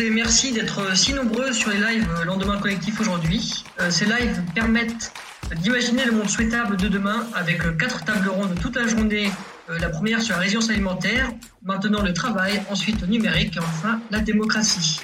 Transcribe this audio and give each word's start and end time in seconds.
merci 0.00 0.52
d'être 0.52 0.96
si 0.96 1.12
nombreux 1.12 1.52
sur 1.52 1.70
les 1.70 1.76
lives 1.76 2.08
Lendemain 2.24 2.58
Collectif 2.58 2.98
aujourd'hui. 3.00 3.64
Euh, 3.80 3.90
ces 3.90 4.06
lives 4.06 4.42
permettent 4.54 5.12
d'imaginer 5.56 6.04
le 6.06 6.12
monde 6.12 6.30
souhaitable 6.30 6.76
de 6.76 6.88
demain 6.88 7.26
avec 7.34 7.64
euh, 7.64 7.72
quatre 7.72 8.02
tables 8.04 8.28
rondes 8.28 8.58
toute 8.60 8.76
la 8.76 8.86
journée. 8.86 9.30
Euh, 9.68 9.78
la 9.78 9.90
première 9.90 10.22
sur 10.22 10.34
la 10.34 10.40
résilience 10.40 10.70
alimentaire, 10.70 11.30
maintenant 11.62 12.02
le 12.02 12.14
travail, 12.14 12.62
ensuite 12.70 13.00
le 13.02 13.06
numérique 13.06 13.56
et 13.56 13.60
enfin 13.60 14.00
la 14.10 14.20
démocratie. 14.20 15.00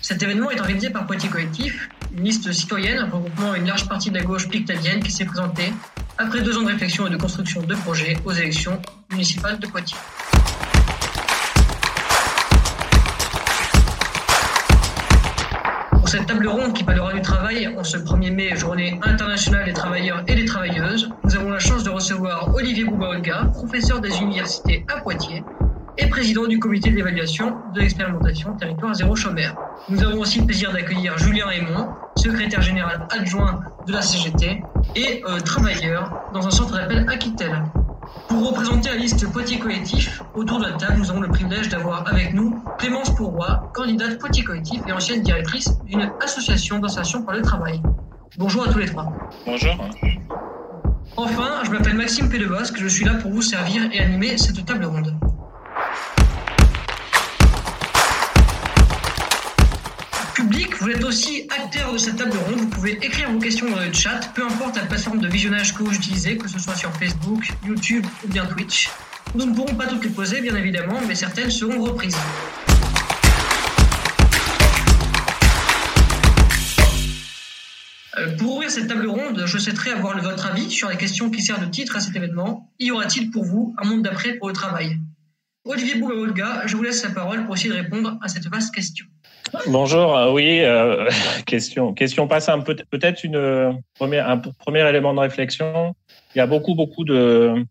Cet 0.00 0.22
événement 0.22 0.50
est 0.50 0.60
organisé 0.60 0.90
par 0.90 1.06
Poitiers 1.06 1.28
Collectif, 1.28 1.88
une 2.16 2.24
liste 2.24 2.52
citoyenne 2.52 3.00
regroupant 3.00 3.54
une 3.54 3.66
large 3.66 3.88
partie 3.88 4.10
de 4.10 4.18
la 4.18 4.24
gauche 4.24 4.48
pictadienne 4.48 5.02
qui 5.02 5.10
s'est 5.10 5.24
présentée 5.24 5.72
après 6.18 6.42
deux 6.42 6.56
ans 6.56 6.62
de 6.62 6.68
réflexion 6.68 7.06
et 7.06 7.10
de 7.10 7.16
construction 7.16 7.62
de 7.62 7.74
projets 7.74 8.16
aux 8.24 8.32
élections 8.32 8.80
municipales 9.10 9.58
de 9.58 9.66
Poitiers. 9.66 9.98
Cette 16.12 16.26
table 16.26 16.46
ronde 16.46 16.74
qui 16.74 16.84
parlera 16.84 17.10
du 17.14 17.22
travail 17.22 17.74
en 17.74 17.82
ce 17.82 17.96
1er 17.96 18.34
mai, 18.34 18.54
journée 18.54 19.00
internationale 19.02 19.64
des 19.64 19.72
travailleurs 19.72 20.22
et 20.28 20.34
des 20.34 20.44
travailleuses, 20.44 21.10
nous 21.24 21.34
avons 21.36 21.48
la 21.48 21.58
chance 21.58 21.84
de 21.84 21.88
recevoir 21.88 22.54
Olivier 22.54 22.84
Bouba-Olga, 22.84 23.46
professeur 23.54 23.98
des 24.02 24.20
universités 24.20 24.84
à 24.94 25.00
Poitiers 25.00 25.42
et 25.96 26.06
président 26.08 26.46
du 26.46 26.58
comité 26.58 26.90
d'évaluation 26.90 27.62
de 27.64 27.80
l'expérimentation 27.80 28.54
Territoire 28.58 28.94
Zéro 28.94 29.16
Chômeur. 29.16 29.56
Nous 29.88 30.02
avons 30.02 30.20
aussi 30.20 30.40
le 30.40 30.44
plaisir 30.44 30.70
d'accueillir 30.70 31.16
Julien 31.16 31.46
Raymond, 31.46 31.94
secrétaire 32.18 32.60
général 32.60 33.08
adjoint 33.08 33.60
de 33.86 33.92
la 33.94 34.02
CGT 34.02 34.64
et 34.94 35.24
euh, 35.26 35.40
travailleur 35.40 36.12
dans 36.30 36.46
un 36.46 36.50
centre 36.50 36.74
d'appel 36.74 37.06
Aquitel. 37.08 37.64
Pour 38.28 38.48
représenter 38.48 38.88
la 38.90 38.96
liste 38.96 39.30
Poitiers 39.30 39.58
Collectif, 39.58 40.22
autour 40.34 40.58
de 40.58 40.64
la 40.64 40.72
table, 40.72 40.98
nous 40.98 41.10
avons 41.10 41.20
le 41.20 41.28
privilège 41.28 41.68
d'avoir 41.68 42.06
avec 42.08 42.32
nous 42.32 42.62
Clémence 42.78 43.14
Pourroy, 43.14 43.70
candidate 43.74 44.18
Poitiers 44.18 44.44
Collectif 44.44 44.80
et 44.86 44.92
ancienne 44.92 45.22
directrice 45.22 45.70
d'une 45.84 46.10
association 46.20 46.78
d'insertion 46.78 47.22
par 47.22 47.34
le 47.34 47.42
travail. 47.42 47.82
Bonjour 48.38 48.66
à 48.66 48.72
tous 48.72 48.78
les 48.78 48.86
trois. 48.86 49.12
Bonjour. 49.44 49.76
Enfin, 51.16 51.62
je 51.64 51.70
m'appelle 51.70 51.94
Maxime 51.96 52.28
Pédebosque, 52.30 52.78
je 52.78 52.88
suis 52.88 53.04
là 53.04 53.14
pour 53.14 53.30
vous 53.30 53.42
servir 53.42 53.82
et 53.92 54.00
animer 54.00 54.38
cette 54.38 54.64
table 54.64 54.86
ronde. 54.86 55.14
Vous 60.70 60.88
êtes 60.88 61.04
aussi 61.04 61.46
acteur 61.50 61.92
de 61.92 61.98
cette 61.98 62.16
table 62.16 62.36
ronde. 62.36 62.60
Vous 62.60 62.68
pouvez 62.68 62.92
écrire 63.04 63.30
vos 63.30 63.38
questions 63.38 63.70
dans 63.70 63.80
le 63.80 63.92
chat, 63.92 64.20
peu 64.34 64.44
importe 64.44 64.76
la 64.76 64.86
plateforme 64.86 65.20
de 65.20 65.28
visionnage 65.28 65.74
que 65.74 65.82
vous 65.82 65.94
utilisez, 65.94 66.36
que 66.36 66.48
ce 66.48 66.58
soit 66.58 66.74
sur 66.74 66.92
Facebook, 66.96 67.48
YouTube 67.66 68.06
ou 68.24 68.28
bien 68.28 68.46
Twitch. 68.46 68.90
Nous 69.34 69.46
ne 69.46 69.54
pourrons 69.54 69.74
pas 69.74 69.86
toutes 69.86 70.04
les 70.04 70.10
poser, 70.10 70.40
bien 70.40 70.54
évidemment, 70.56 71.00
mais 71.06 71.14
certaines 71.14 71.50
seront 71.50 71.82
reprises. 71.82 72.16
Euh, 78.18 78.36
pour 78.36 78.56
ouvrir 78.56 78.70
cette 78.70 78.88
table 78.88 79.06
ronde, 79.06 79.42
je 79.46 79.58
souhaiterais 79.58 79.92
avoir 79.92 80.20
votre 80.20 80.46
avis 80.46 80.70
sur 80.70 80.88
les 80.88 80.96
questions 80.96 81.30
qui 81.30 81.42
servent 81.42 81.64
de 81.64 81.70
titre 81.70 81.96
à 81.96 82.00
cet 82.00 82.14
événement. 82.14 82.70
Y 82.78 82.90
aura-t-il 82.90 83.30
pour 83.30 83.44
vous 83.44 83.74
un 83.78 83.88
monde 83.88 84.02
d'après 84.02 84.34
pour 84.34 84.48
le 84.48 84.54
travail? 84.54 84.98
Olivier 85.64 85.94
Bouba-Olga, 85.94 86.66
je 86.66 86.76
vous 86.76 86.82
laisse 86.82 87.02
la 87.04 87.10
parole 87.10 87.44
pour 87.44 87.54
essayer 87.54 87.70
de 87.70 87.76
répondre 87.76 88.18
à 88.20 88.28
cette 88.28 88.48
vaste 88.48 88.74
question. 88.74 89.06
Bonjour, 89.66 90.16
euh, 90.16 90.32
oui, 90.32 90.60
euh, 90.60 91.08
question, 91.46 91.92
question 91.92 92.26
pas 92.26 92.40
simple. 92.40 92.74
Peut-être 92.90 93.24
une 93.24 93.36
euh, 93.36 93.72
première, 93.94 94.28
un 94.28 94.38
premier 94.38 94.88
élément 94.88 95.14
de 95.14 95.20
réflexion. 95.20 95.94
Il 96.34 96.38
y 96.38 96.40
a 96.40 96.46
beaucoup, 96.46 96.74
beaucoup 96.74 97.04
de 97.04 97.64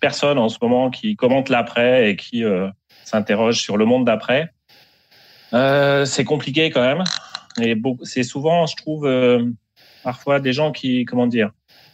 personnes 0.00 0.38
en 0.38 0.48
ce 0.48 0.58
moment 0.60 0.90
qui 0.90 1.16
commentent 1.16 1.48
l'après 1.48 2.10
et 2.10 2.16
qui 2.16 2.42
s'interrogent 3.04 3.60
sur 3.60 3.76
le 3.76 3.84
monde 3.84 4.04
d'après. 4.04 4.50
c'est 5.52 6.24
compliqué 6.24 6.70
quand 6.70 6.82
même. 6.82 7.04
Et 7.62 7.80
c'est 8.02 8.24
souvent, 8.24 8.66
je 8.66 8.74
trouve, 8.74 9.08
parfois 10.02 10.40
des 10.40 10.52
gens 10.52 10.72
qui, 10.72 11.04
comment 11.04 11.28
dire, 11.28 11.52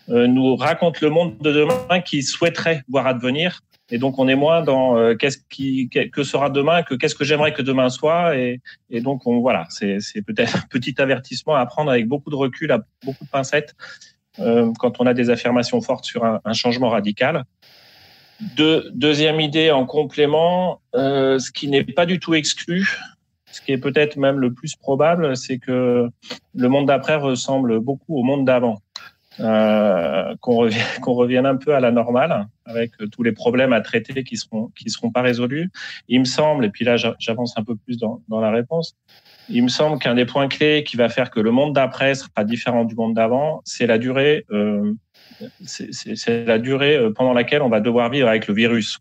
nous 0.08 0.56
racontent 0.56 1.00
le 1.02 1.10
monde 1.10 1.36
de 1.36 1.52
demain 1.52 2.00
qu'ils 2.00 2.24
souhaiteraient 2.24 2.82
voir 2.88 3.06
advenir 3.06 3.60
et 3.90 3.98
donc, 3.98 4.18
on 4.18 4.28
est 4.28 4.36
moins 4.36 4.62
dans 4.62 4.96
euh, 4.96 5.14
qu'est-ce 5.14 5.38
qui, 5.48 5.88
que 5.88 6.22
sera 6.22 6.48
demain 6.50 6.82
que 6.82 6.94
qu'est-ce 6.94 7.14
que 7.14 7.24
j'aimerais 7.24 7.52
que 7.52 7.62
demain 7.62 7.90
soit. 7.90 8.36
Et, 8.36 8.60
et 8.88 9.00
donc, 9.00 9.26
on, 9.26 9.40
voilà, 9.40 9.66
c'est, 9.70 9.98
peut-être 10.26 10.56
un 10.56 10.66
petit 10.70 11.00
avertissement 11.00 11.54
à 11.54 11.66
prendre 11.66 11.90
avec 11.90 12.06
beaucoup 12.06 12.30
de 12.30 12.36
recul, 12.36 12.70
à 12.72 12.80
beaucoup 13.04 13.24
de 13.24 13.30
pincettes, 13.30 13.74
euh, 14.38 14.72
quand 14.78 15.00
on 15.00 15.06
a 15.06 15.14
des 15.14 15.30
affirmations 15.30 15.80
fortes 15.80 16.04
sur 16.04 16.24
un, 16.24 16.40
un 16.44 16.52
changement 16.52 16.88
radical. 16.88 17.44
De, 18.56 18.90
deuxième 18.94 19.40
idée 19.40 19.70
en 19.70 19.84
complément, 19.84 20.80
euh, 20.94 21.38
ce 21.38 21.50
qui 21.50 21.68
n'est 21.68 21.84
pas 21.84 22.06
du 22.06 22.18
tout 22.18 22.34
exclu, 22.34 22.88
ce 23.50 23.60
qui 23.60 23.72
est 23.72 23.78
peut-être 23.78 24.16
même 24.16 24.38
le 24.38 24.52
plus 24.52 24.76
probable, 24.76 25.36
c'est 25.36 25.58
que 25.58 26.08
le 26.54 26.68
monde 26.68 26.86
d'après 26.86 27.16
ressemble 27.16 27.80
beaucoup 27.80 28.18
au 28.18 28.22
monde 28.22 28.46
d'avant. 28.46 28.78
Euh, 29.38 30.34
qu'on 30.40 30.56
revienne, 30.56 30.84
qu'on 31.02 31.14
revienne 31.14 31.46
un 31.46 31.56
peu 31.56 31.74
à 31.74 31.80
la 31.80 31.92
normale 31.92 32.48
avec 32.64 32.90
tous 33.12 33.22
les 33.22 33.30
problèmes 33.30 33.72
à 33.72 33.80
traiter 33.80 34.24
qui 34.24 34.36
seront 34.36 34.72
qui 34.76 34.90
seront 34.90 35.12
pas 35.12 35.22
résolus. 35.22 35.70
Il 36.08 36.20
me 36.20 36.24
semble, 36.24 36.64
et 36.64 36.70
puis 36.70 36.84
là 36.84 36.96
j'avance 36.96 37.56
un 37.56 37.62
peu 37.62 37.76
plus 37.76 37.96
dans, 37.96 38.20
dans 38.28 38.40
la 38.40 38.50
réponse, 38.50 38.96
il 39.48 39.64
me 39.64 39.68
semble 39.68 39.98
qu'un 39.98 40.14
des 40.14 40.26
points 40.26 40.48
clés 40.48 40.84
qui 40.84 40.96
va 40.96 41.08
faire 41.08 41.30
que 41.30 41.40
le 41.40 41.50
monde 41.50 41.74
d'après 41.74 42.14
sera 42.14 42.44
différent 42.44 42.84
du 42.84 42.94
monde 42.94 43.14
d'avant, 43.14 43.62
c'est 43.64 43.86
la 43.86 43.98
durée, 43.98 44.44
euh, 44.50 44.94
c'est 45.64 46.44
la 46.44 46.58
durée 46.58 46.96
euh, 46.96 47.12
pendant 47.12 47.32
laquelle 47.32 47.62
on 47.62 47.68
va 47.68 47.80
devoir 47.80 48.10
vivre 48.10 48.28
avec 48.28 48.46
le 48.46 48.54
virus. 48.54 48.98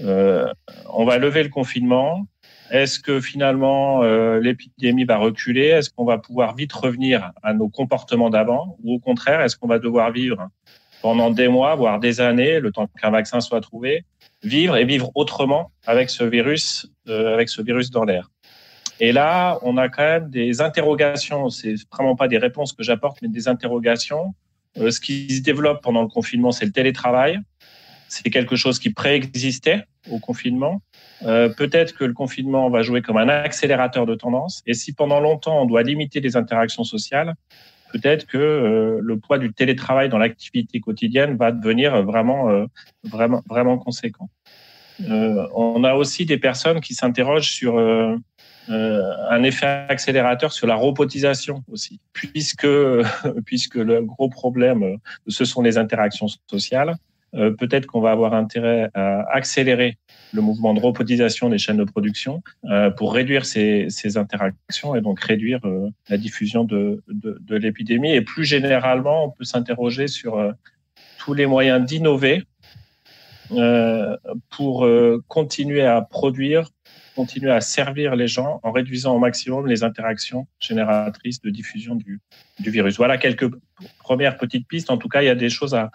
Euh, 0.00 0.52
on 0.92 1.04
va 1.04 1.18
lever 1.18 1.44
le 1.44 1.48
confinement, 1.48 2.26
est-ce 2.72 2.98
que 2.98 3.20
finalement 3.20 4.02
euh, 4.02 4.40
l'épidémie 4.40 5.04
va 5.04 5.18
reculer? 5.18 5.66
Est-ce 5.66 5.90
qu'on 5.90 6.06
va 6.06 6.16
pouvoir 6.16 6.56
vite 6.56 6.72
revenir 6.72 7.30
à 7.42 7.52
nos 7.52 7.68
comportements 7.68 8.30
d'avant? 8.30 8.78
Ou 8.82 8.94
au 8.94 8.98
contraire, 8.98 9.42
est-ce 9.42 9.58
qu'on 9.58 9.68
va 9.68 9.78
devoir 9.78 10.10
vivre 10.10 10.48
pendant 11.02 11.30
des 11.30 11.48
mois, 11.48 11.74
voire 11.74 12.00
des 12.00 12.22
années, 12.22 12.60
le 12.60 12.72
temps 12.72 12.88
qu'un 12.98 13.10
vaccin 13.10 13.40
soit 13.40 13.60
trouvé, 13.60 14.06
vivre 14.42 14.74
et 14.78 14.86
vivre 14.86 15.12
autrement 15.14 15.70
avec 15.86 16.08
ce 16.08 16.24
virus, 16.24 16.90
euh, 17.08 17.44
dans 17.92 18.04
l'air? 18.04 18.30
Et 19.00 19.12
là, 19.12 19.58
on 19.60 19.76
a 19.76 19.90
quand 19.90 20.04
même 20.04 20.30
des 20.30 20.62
interrogations. 20.62 21.50
C'est 21.50 21.74
vraiment 21.92 22.16
pas 22.16 22.28
des 22.28 22.38
réponses 22.38 22.72
que 22.72 22.82
j'apporte, 22.82 23.20
mais 23.20 23.28
des 23.28 23.48
interrogations. 23.48 24.34
Euh, 24.78 24.90
ce 24.90 24.98
qui 24.98 25.28
se 25.28 25.42
développe 25.42 25.82
pendant 25.82 26.00
le 26.00 26.08
confinement, 26.08 26.52
c'est 26.52 26.64
le 26.64 26.72
télétravail. 26.72 27.38
C'est 28.12 28.28
quelque 28.28 28.56
chose 28.56 28.78
qui 28.78 28.90
préexistait 28.90 29.86
au 30.10 30.18
confinement. 30.18 30.82
Euh, 31.22 31.48
peut-être 31.48 31.94
que 31.94 32.04
le 32.04 32.12
confinement 32.12 32.68
va 32.68 32.82
jouer 32.82 33.00
comme 33.00 33.16
un 33.16 33.30
accélérateur 33.30 34.04
de 34.04 34.14
tendance. 34.14 34.62
Et 34.66 34.74
si 34.74 34.92
pendant 34.92 35.18
longtemps 35.18 35.62
on 35.62 35.64
doit 35.64 35.82
limiter 35.82 36.20
les 36.20 36.36
interactions 36.36 36.84
sociales, 36.84 37.32
peut-être 37.90 38.26
que 38.26 38.36
euh, 38.36 38.98
le 39.00 39.18
poids 39.18 39.38
du 39.38 39.54
télétravail 39.54 40.10
dans 40.10 40.18
l'activité 40.18 40.78
quotidienne 40.78 41.38
va 41.38 41.52
devenir 41.52 42.02
vraiment, 42.02 42.50
euh, 42.50 42.66
vraiment, 43.02 43.40
vraiment 43.48 43.78
conséquent. 43.78 44.28
on 45.08 45.82
a 45.82 45.94
aussi 45.94 46.26
des 46.26 46.36
personnes 46.38 46.80
qui 46.82 46.92
s'interrogent 46.92 47.50
sur 47.50 47.78
un 48.68 49.42
effet 49.42 49.86
accélérateur 49.88 50.52
sur 50.52 50.66
la 50.66 50.74
robotisation 50.74 51.64
aussi, 51.72 51.98
puisque 52.12 52.68
puisque 53.46 53.76
le 53.76 54.02
gros 54.02 54.28
problème 54.28 54.98
ce 55.28 55.46
sont 55.46 55.62
les 55.62 55.78
interactions 55.78 56.28
sociales. 56.50 56.94
Euh, 57.34 57.50
peut-être 57.50 57.86
qu'on 57.86 58.00
va 58.00 58.10
avoir 58.10 58.34
intérêt 58.34 58.90
à 58.94 59.22
accélérer 59.32 59.96
le 60.34 60.42
mouvement 60.42 60.74
de 60.74 60.80
robotisation 60.80 61.48
des 61.48 61.56
chaînes 61.56 61.78
de 61.78 61.84
production 61.84 62.42
euh, 62.66 62.90
pour 62.90 63.14
réduire 63.14 63.46
ces, 63.46 63.86
ces, 63.88 64.18
interactions 64.18 64.94
et 64.94 65.00
donc 65.00 65.18
réduire 65.20 65.60
euh, 65.64 65.88
la 66.10 66.18
diffusion 66.18 66.64
de, 66.64 67.02
de, 67.08 67.38
de 67.40 67.56
l'épidémie. 67.56 68.12
Et 68.12 68.20
plus 68.20 68.44
généralement, 68.44 69.26
on 69.26 69.30
peut 69.30 69.44
s'interroger 69.44 70.08
sur 70.08 70.52
tous 71.18 71.32
les 71.32 71.46
moyens 71.46 71.84
d'innover 71.84 72.44
pour 74.50 74.86
continuer 75.28 75.82
à 75.82 76.00
produire 76.00 76.68
continuer 77.14 77.50
à 77.50 77.60
servir 77.60 78.16
les 78.16 78.26
gens 78.26 78.60
en 78.62 78.72
réduisant 78.72 79.14
au 79.14 79.18
maximum 79.18 79.66
les 79.66 79.84
interactions 79.84 80.46
génératrices 80.58 81.40
de 81.40 81.50
diffusion 81.50 81.94
du, 81.94 82.20
virus. 82.58 82.96
Voilà 82.96 83.18
quelques 83.18 83.50
premières 83.98 84.36
petites 84.36 84.66
pistes. 84.66 84.90
En 84.90 84.96
tout 84.96 85.08
cas, 85.08 85.22
il 85.22 85.26
y 85.26 85.30
a 85.30 85.34
des 85.34 85.50
choses 85.50 85.74
à, 85.74 85.90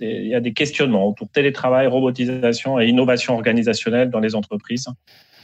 il 0.00 0.26
y 0.26 0.34
a 0.34 0.40
des 0.40 0.52
questionnements 0.52 1.06
autour 1.06 1.28
télétravail, 1.30 1.86
robotisation 1.86 2.80
et 2.80 2.86
innovation 2.86 3.34
organisationnelle 3.34 4.10
dans 4.10 4.20
les 4.20 4.34
entreprises 4.34 4.88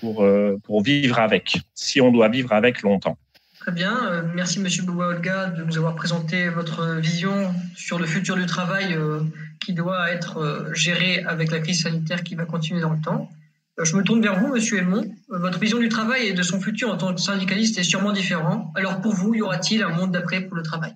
pour, 0.00 0.22
euh, 0.22 0.58
pour 0.64 0.82
vivre 0.82 1.18
avec, 1.18 1.58
si 1.74 2.00
on 2.00 2.10
doit 2.10 2.28
vivre 2.28 2.52
avec 2.52 2.82
longtemps. 2.82 3.16
Très 3.60 3.72
bien. 3.72 3.96
Euh, 4.10 4.22
merci, 4.34 4.60
Monsieur 4.60 4.84
Olga, 4.86 5.46
de 5.46 5.64
nous 5.64 5.78
avoir 5.78 5.94
présenté 5.94 6.48
votre 6.48 6.96
vision 6.96 7.54
sur 7.74 7.98
le 7.98 8.04
futur 8.04 8.36
du 8.36 8.44
travail 8.44 8.92
euh, 8.92 9.20
qui 9.60 9.72
doit 9.72 10.10
être 10.10 10.70
géré 10.74 11.24
avec 11.24 11.50
la 11.50 11.60
crise 11.60 11.82
sanitaire 11.82 12.22
qui 12.22 12.34
va 12.34 12.44
continuer 12.44 12.82
dans 12.82 12.90
le 12.90 13.00
temps. 13.00 13.30
Euh, 13.78 13.84
je 13.84 13.96
me 13.96 14.02
tourne 14.02 14.22
vers 14.22 14.38
vous, 14.38 14.48
Monsieur 14.48 14.78
Edmond. 14.78 15.04
Euh, 15.32 15.38
votre 15.38 15.58
vision 15.58 15.78
du 15.78 15.88
travail 15.88 16.28
et 16.28 16.32
de 16.32 16.42
son 16.42 16.60
futur 16.60 16.90
en 16.90 16.96
tant 16.96 17.14
que 17.14 17.20
syndicaliste 17.20 17.78
est 17.78 17.82
sûrement 17.82 18.12
différente. 18.12 18.70
Alors 18.74 19.00
pour 19.00 19.14
vous, 19.14 19.34
y 19.34 19.42
aura-t-il 19.42 19.82
un 19.82 19.88
monde 19.88 20.12
d'après 20.12 20.40
pour 20.42 20.56
le 20.56 20.62
travail? 20.62 20.92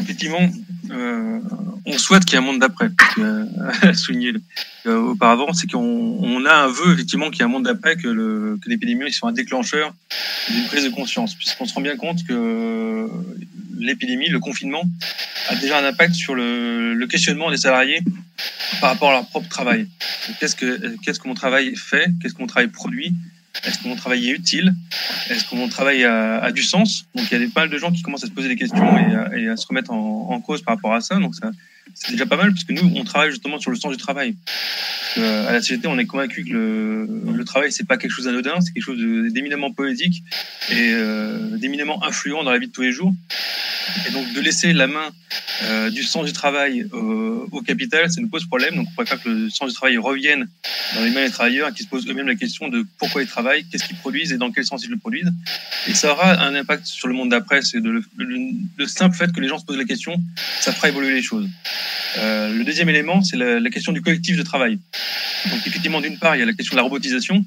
Effectivement, 0.00 0.48
euh, 0.90 1.40
on 1.84 1.98
souhaite 1.98 2.24
qu'il 2.24 2.34
y 2.34 2.36
ait 2.36 2.38
un 2.38 2.46
monde 2.46 2.60
d'après. 2.60 2.90
Souligné 3.94 4.32
euh, 4.86 4.96
auparavant, 4.96 5.52
c'est 5.52 5.70
qu'on 5.70 5.78
on 5.78 6.44
a 6.46 6.54
un 6.54 6.68
vœu 6.68 6.94
effectivement 6.94 7.30
qu'il 7.30 7.40
y 7.40 7.42
ait 7.42 7.46
un 7.46 7.48
monde 7.48 7.64
d'après, 7.64 7.96
que 7.96 8.58
l'épidémie 8.66 9.12
soit 9.12 9.28
un 9.28 9.32
déclencheur 9.32 9.92
d'une 10.48 10.64
prise 10.66 10.84
de 10.84 10.90
conscience, 10.90 11.34
puisqu'on 11.34 11.66
se 11.66 11.74
rend 11.74 11.82
bien 11.82 11.96
compte 11.96 12.24
que 12.26 13.08
l'épidémie, 13.84 14.28
le 14.28 14.40
confinement, 14.40 14.82
a 15.48 15.56
déjà 15.56 15.78
un 15.78 15.84
impact 15.84 16.14
sur 16.14 16.34
le, 16.34 17.06
questionnement 17.10 17.50
des 17.50 17.58
salariés 17.58 18.00
par 18.80 18.90
rapport 18.90 19.10
à 19.10 19.12
leur 19.12 19.26
propre 19.28 19.48
travail. 19.48 19.86
Qu'est-ce 20.40 20.56
que, 20.56 20.96
qu'est-ce 21.04 21.20
que 21.20 21.28
mon 21.28 21.34
travail 21.34 21.76
fait? 21.76 22.06
Qu'est-ce 22.20 22.34
que 22.34 22.40
mon 22.40 22.46
travail 22.46 22.68
produit? 22.68 23.14
Est-ce 23.62 23.78
que 23.78 23.88
mon 23.88 23.96
travail 23.96 24.28
est 24.28 24.32
utile? 24.32 24.74
Est-ce 25.30 25.44
que 25.44 25.54
mon 25.54 25.68
travail 25.68 26.04
a, 26.04 26.50
du 26.50 26.62
sens? 26.62 27.06
Donc 27.14 27.30
il 27.30 27.40
y 27.40 27.44
a 27.44 27.48
pas 27.48 27.62
mal 27.62 27.70
de 27.70 27.78
gens 27.78 27.92
qui 27.92 28.02
commencent 28.02 28.24
à 28.24 28.26
se 28.26 28.32
poser 28.32 28.48
des 28.48 28.56
questions 28.56 28.98
et 29.32 29.48
à, 29.48 29.56
se 29.56 29.66
remettre 29.66 29.92
en, 29.92 30.40
cause 30.40 30.62
par 30.62 30.74
rapport 30.74 30.94
à 30.94 31.00
ça. 31.00 31.16
Donc 31.16 31.34
ça, 31.34 31.50
c'est 31.94 32.12
déjà 32.12 32.26
pas 32.26 32.36
mal 32.36 32.50
parce 32.50 32.64
que 32.64 32.72
nous, 32.72 32.92
on 32.96 33.04
travaille 33.04 33.30
justement 33.30 33.58
sur 33.58 33.70
le 33.70 33.76
sens 33.76 33.92
du 33.92 33.98
travail. 33.98 34.34
à 35.16 35.52
la 35.52 35.60
société, 35.60 35.86
on 35.86 35.98
est 35.98 36.06
convaincu 36.06 36.44
que 36.44 36.52
le, 36.52 37.06
le 37.32 37.44
travail, 37.44 37.72
c'est 37.72 37.86
pas 37.86 37.96
quelque 37.96 38.10
chose 38.10 38.24
d'anodin, 38.24 38.60
c'est 38.60 38.72
quelque 38.72 38.84
chose 38.84 39.32
d'éminemment 39.32 39.72
poétique 39.72 40.22
et 40.70 40.92
euh, 40.92 41.56
d'éminemment 41.58 42.02
influent 42.04 42.42
dans 42.42 42.50
la 42.50 42.58
vie 42.58 42.68
de 42.68 42.72
tous 42.72 42.82
les 42.82 42.92
jours. 42.92 43.12
Et 44.08 44.12
donc 44.12 44.32
de 44.32 44.40
laisser 44.40 44.72
la 44.72 44.86
main 44.86 45.10
euh, 45.62 45.90
du 45.90 46.02
sens 46.02 46.24
du 46.24 46.32
travail 46.32 46.86
euh, 46.94 47.46
au 47.50 47.60
capital, 47.60 48.10
ça 48.10 48.20
nous 48.20 48.28
pose 48.28 48.46
problème. 48.46 48.76
Donc 48.76 48.88
on 48.90 48.94
préfère 48.94 49.22
que 49.22 49.28
le 49.28 49.50
sens 49.50 49.68
du 49.68 49.74
travail 49.74 49.98
revienne 49.98 50.48
dans 50.94 51.02
les 51.02 51.10
mains 51.10 51.24
des 51.24 51.30
travailleurs 51.30 51.72
qu'ils 51.72 51.84
se 51.84 51.90
posent 51.90 52.08
eux-mêmes 52.08 52.26
la 52.26 52.34
question 52.34 52.68
de 52.68 52.84
pourquoi 52.98 53.22
ils 53.22 53.28
travaillent, 53.28 53.64
qu'est-ce 53.64 53.84
qu'ils 53.84 53.96
produisent 53.96 54.32
et 54.32 54.38
dans 54.38 54.50
quel 54.50 54.64
sens 54.64 54.84
ils 54.84 54.90
le 54.90 54.96
produisent. 54.96 55.30
Et 55.86 55.94
ça 55.94 56.12
aura 56.12 56.40
un 56.40 56.54
impact 56.54 56.86
sur 56.86 57.08
le 57.08 57.14
monde 57.14 57.30
d'après. 57.30 57.62
C'est 57.62 57.80
le, 57.80 58.02
simple 58.86 59.16
fait 59.16 59.32
que 59.32 59.40
les 59.40 59.48
gens 59.48 59.58
se 59.58 59.64
posent 59.64 59.76
la 59.76 59.84
question, 59.84 60.20
ça 60.60 60.72
fera 60.72 60.88
évoluer 60.88 61.14
les 61.14 61.22
choses. 61.22 61.48
Euh, 62.18 62.52
le 62.52 62.64
deuxième 62.64 62.88
élément, 62.88 63.22
c'est 63.22 63.36
la, 63.36 63.70
question 63.70 63.92
du 63.92 64.02
collectif 64.02 64.36
de 64.36 64.42
travail. 64.42 64.78
Donc 65.50 65.66
effectivement, 65.66 66.00
d'une 66.00 66.18
part, 66.18 66.36
il 66.36 66.40
y 66.40 66.42
a 66.42 66.46
la 66.46 66.52
question 66.52 66.74
de 66.74 66.76
la 66.76 66.82
robotisation, 66.82 67.44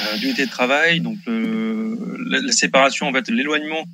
euh, 0.00 0.16
d'unité 0.18 0.44
de 0.44 0.50
travail, 0.50 1.00
donc 1.00 1.16
la, 1.26 2.40
la, 2.40 2.52
séparation, 2.52 3.08
en 3.08 3.12
fait, 3.12 3.28
l'éloignement 3.30 3.84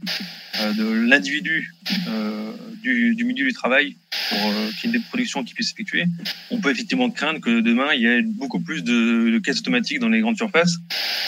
euh, 0.61 0.73
de 0.73 0.85
l'individu 1.09 1.75
euh, 2.09 2.53
du, 2.82 3.25
milieu 3.25 3.46
du 3.46 3.52
travail 3.52 3.96
pour 4.29 4.38
euh, 4.38 4.70
qu'il 4.81 4.90
y 4.90 4.94
ait 4.94 4.99
des 4.99 5.05
productions 5.05 5.44
qui 5.44 5.55
puissent 5.55 5.70
s'effectuer. 5.70 6.05
On 6.50 6.61
peut 6.61 6.70
effectivement 6.70 7.11
craindre 7.11 7.40
que 7.40 7.61
demain, 7.61 7.93
il 7.94 8.02
y 8.02 8.06
ait 8.06 8.23
beaucoup 8.23 8.61
plus 8.61 8.82
de, 8.82 9.38
caisses 9.38 9.61
automatiques 9.61 10.00
dans 10.00 10.08
les 10.08 10.20
grandes 10.20 10.37
surfaces 10.37 10.76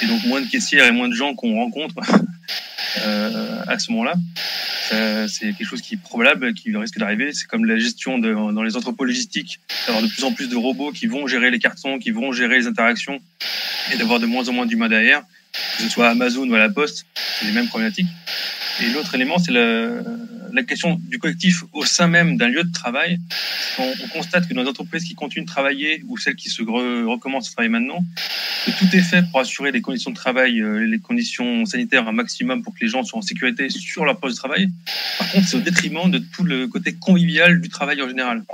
et 0.02 0.06
donc 0.06 0.24
moins 0.24 0.40
de 0.40 0.46
caissières 0.46 0.86
et 0.86 0.92
moins 0.92 1.08
de 1.08 1.14
gens 1.14 1.34
qu'on 1.34 1.54
rencontre 1.56 1.94
euh, 2.98 3.62
à 3.66 3.78
ce 3.78 3.90
moment-là. 3.92 4.14
C'est 5.26 5.54
quelque 5.54 5.64
chose 5.64 5.80
qui 5.80 5.94
est 5.94 6.00
probable, 6.00 6.54
qui 6.54 6.76
risque 6.76 6.98
d'arriver. 6.98 7.32
C'est 7.32 7.46
comme 7.46 7.64
la 7.64 7.78
gestion 7.78 8.18
dans 8.18 8.62
les 8.62 8.76
entrepôts 8.76 9.04
logistiques, 9.04 9.58
d'avoir 9.86 10.04
de 10.04 10.08
plus 10.08 10.22
en 10.22 10.32
plus 10.32 10.48
de 10.48 10.56
robots 10.56 10.92
qui 10.92 11.06
vont 11.06 11.26
gérer 11.26 11.50
les 11.50 11.58
cartons, 11.58 11.98
qui 11.98 12.10
vont 12.10 12.30
gérer 12.32 12.58
les 12.58 12.66
interactions 12.66 13.18
et 13.92 13.96
d'avoir 13.96 14.20
de 14.20 14.26
moins 14.26 14.48
en 14.48 14.52
moins 14.52 14.66
d'humains 14.66 14.88
derrière, 14.88 15.22
que 15.76 15.82
ce 15.82 15.88
soit 15.88 16.08
Amazon 16.08 16.48
ou 16.48 16.54
à 16.54 16.58
la 16.58 16.68
Poste, 16.68 17.06
c'est 17.14 17.46
les 17.46 17.52
mêmes 17.52 17.68
problématiques. 17.68 18.06
Et 18.80 18.90
l'autre 18.90 19.14
élément, 19.14 19.38
c'est 19.38 19.52
la 19.52 20.62
question 20.62 21.00
du 21.08 21.18
collectif 21.18 21.64
au 21.72 21.84
sein 21.84 22.06
même 22.06 22.36
d'un 22.36 22.48
lieu 22.48 22.62
de 22.62 22.72
travail. 22.72 23.18
On, 23.78 23.92
on, 24.04 24.08
constate 24.08 24.48
que 24.48 24.54
dans 24.54 24.62
les 24.62 24.68
entreprises 24.68 25.04
qui 25.04 25.14
continuent 25.14 25.44
de 25.44 25.50
travailler 25.50 26.02
ou 26.06 26.16
celles 26.16 26.36
qui 26.36 26.48
se 26.48 26.62
recommencent 26.62 27.48
à 27.48 27.52
travailler 27.52 27.70
maintenant, 27.70 28.04
que 28.64 28.70
tout 28.70 28.96
est 28.96 29.02
fait 29.02 29.22
pour 29.30 29.40
assurer 29.40 29.72
les 29.72 29.80
conditions 29.80 30.10
de 30.10 30.16
travail, 30.16 30.60
euh, 30.60 30.86
les 30.86 30.98
conditions 30.98 31.66
sanitaires 31.66 32.08
un 32.08 32.12
maximum 32.12 32.62
pour 32.62 32.74
que 32.74 32.80
les 32.80 32.88
gens 32.88 33.02
soient 33.02 33.18
en 33.18 33.22
sécurité 33.22 33.68
sur 33.68 34.04
leur 34.04 34.18
poste 34.18 34.36
de 34.36 34.38
travail. 34.38 34.70
Par 35.18 35.30
contre, 35.30 35.48
c'est 35.48 35.56
au 35.56 35.60
détriment 35.60 36.10
de 36.10 36.18
tout 36.18 36.44
le 36.44 36.68
côté 36.68 36.94
convivial 36.94 37.60
du 37.60 37.68
travail 37.68 38.00
en 38.00 38.08
général. 38.08 38.44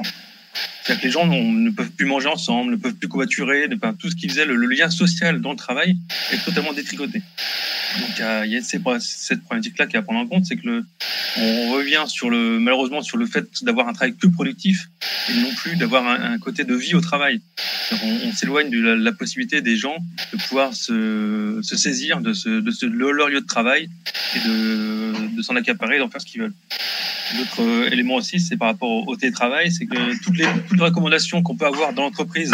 C'est-à-dire 0.82 1.00
que 1.00 1.06
les 1.06 1.12
gens 1.12 1.26
ne 1.26 1.70
peuvent 1.70 1.90
plus 1.90 2.06
manger 2.06 2.28
ensemble, 2.28 2.72
ne 2.72 2.76
peuvent 2.76 2.94
plus 2.94 3.08
covoiturer, 3.08 3.68
tout 3.98 4.10
ce 4.10 4.16
qui 4.16 4.28
faisait 4.28 4.46
le, 4.46 4.56
lien 4.56 4.90
social 4.90 5.40
dans 5.40 5.50
le 5.50 5.56
travail 5.56 5.96
est 6.32 6.44
totalement 6.44 6.72
détricoté. 6.72 7.22
Donc 7.98 8.22
il 8.44 8.50
y 8.50 8.56
a, 8.56 8.62
cette 8.62 9.42
problématique-là 9.42 9.86
qui 9.86 9.96
est 9.96 9.98
à 9.98 10.02
prendre 10.02 10.20
en 10.20 10.26
compte, 10.26 10.46
c'est 10.46 10.56
que 10.56 10.84
on 11.36 11.70
revient 11.72 12.04
malheureusement 12.60 13.02
sur 13.02 13.16
le 13.16 13.26
fait 13.26 13.46
d'avoir 13.62 13.88
un 13.88 13.92
travail 13.92 14.16
que 14.16 14.26
productif 14.26 14.88
et 15.28 15.34
non 15.34 15.52
plus 15.54 15.76
d'avoir 15.76 16.06
un, 16.06 16.38
côté 16.38 16.64
de 16.64 16.74
vie 16.74 16.94
au 16.94 17.00
travail. 17.00 17.40
On, 18.02 18.32
s'éloigne 18.32 18.70
de 18.70 18.80
la, 18.80 19.12
possibilité 19.12 19.60
des 19.60 19.76
gens 19.76 19.96
de 20.32 20.38
pouvoir 20.38 20.74
se, 20.74 21.60
saisir 21.62 22.20
de 22.20 22.32
leur 22.86 23.28
lieu 23.28 23.40
de 23.40 23.46
travail 23.46 23.88
et 24.34 24.38
de, 24.40 25.36
de 25.36 25.42
s'en 25.42 25.56
accaparer 25.56 25.96
et 25.96 25.98
d'en 25.98 26.08
faire 26.08 26.20
ce 26.20 26.26
qu'ils 26.26 26.42
veulent. 26.42 26.54
L'autre 27.36 27.62
euh, 27.62 27.90
élément 27.90 28.16
aussi, 28.16 28.40
c'est 28.40 28.56
par 28.56 28.68
rapport 28.68 29.06
au 29.06 29.16
télétravail, 29.16 29.70
c'est 29.70 29.86
que 29.86 30.22
toutes 30.22 30.36
les, 30.36 30.46
toutes 30.68 30.78
les 30.78 30.84
recommandations 30.84 31.42
qu'on 31.42 31.56
peut 31.56 31.66
avoir 31.66 31.92
dans 31.92 32.02
l'entreprise 32.02 32.52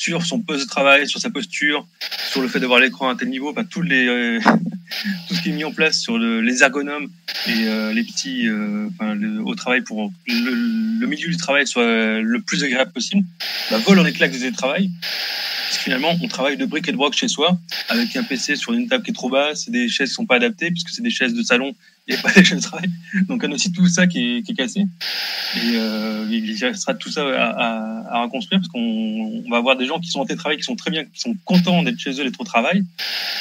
sur 0.00 0.24
son 0.24 0.40
poste 0.40 0.64
de 0.64 0.68
travail, 0.68 1.06
sur 1.06 1.20
sa 1.20 1.28
posture, 1.28 1.86
sur 2.30 2.40
le 2.40 2.48
fait 2.48 2.58
d'avoir 2.58 2.80
l'écran 2.80 3.10
à 3.10 3.16
tel 3.16 3.28
niveau, 3.28 3.52
bah, 3.52 3.64
tous 3.68 3.82
les, 3.82 4.06
euh, 4.06 4.40
tout 5.28 5.34
ce 5.34 5.42
qui 5.42 5.50
est 5.50 5.52
mis 5.52 5.64
en 5.64 5.72
place 5.72 6.00
sur 6.00 6.16
le, 6.16 6.40
les 6.40 6.62
ergonomes 6.62 7.08
et 7.46 7.66
euh, 7.66 7.92
les 7.92 8.02
petits 8.02 8.48
euh, 8.48 8.88
enfin, 8.94 9.14
le, 9.14 9.42
au 9.42 9.54
travail 9.54 9.82
pour 9.82 10.10
le, 10.26 11.00
le, 11.00 11.06
milieu 11.06 11.28
du 11.28 11.36
travail 11.36 11.66
soit 11.66 12.20
le 12.20 12.40
plus 12.40 12.64
agréable 12.64 12.92
possible, 12.92 13.24
bah, 13.70 13.76
vole 13.78 13.98
en 13.98 14.06
éclats 14.06 14.28
du 14.28 14.52
travail. 14.52 14.90
Parce 15.00 15.78
que 15.78 15.84
finalement, 15.84 16.16
on 16.22 16.28
travaille 16.28 16.56
de 16.56 16.64
briques 16.64 16.88
et 16.88 16.92
de 16.92 16.96
broc 16.96 17.14
chez 17.14 17.28
soi, 17.28 17.58
avec 17.90 18.16
un 18.16 18.22
PC 18.22 18.56
sur 18.56 18.72
une 18.72 18.88
table 18.88 19.04
qui 19.04 19.10
est 19.10 19.14
trop 19.14 19.28
basse, 19.28 19.68
des 19.68 19.88
chaises 19.88 20.08
qui 20.08 20.14
sont 20.14 20.26
pas 20.26 20.36
adaptées, 20.36 20.70
puisque 20.70 20.88
c'est 20.88 21.02
des 21.02 21.10
chaises 21.10 21.34
de 21.34 21.42
salon 21.42 21.74
il 22.10 22.14
n'y 22.14 22.18
a 22.18 22.22
pas 22.22 22.40
de 22.40 22.60
travail. 22.60 22.90
Donc 23.28 23.42
on 23.44 23.52
a 23.52 23.54
aussi 23.54 23.70
tout 23.70 23.86
ça 23.86 24.06
qui 24.06 24.38
est, 24.38 24.42
qui 24.42 24.52
est 24.52 24.54
cassé. 24.54 24.80
Et 24.80 25.76
euh, 25.76 26.26
il 26.28 26.64
restera 26.64 26.94
tout 26.94 27.10
ça 27.10 27.22
à, 27.22 27.50
à, 27.50 28.16
à 28.16 28.22
reconstruire 28.24 28.60
parce 28.60 28.68
qu'on 28.68 29.44
va 29.48 29.58
avoir 29.58 29.76
des 29.76 29.86
gens 29.86 30.00
qui 30.00 30.10
sont 30.10 30.20
en 30.20 30.26
télétravail, 30.26 30.56
qui 30.56 30.64
sont 30.64 30.74
très 30.74 30.90
bien, 30.90 31.04
qui 31.04 31.20
sont 31.20 31.36
contents 31.44 31.82
d'être 31.82 31.98
chez 31.98 32.10
eux, 32.20 32.24
d'être 32.24 32.40
au 32.40 32.44
travail, 32.44 32.84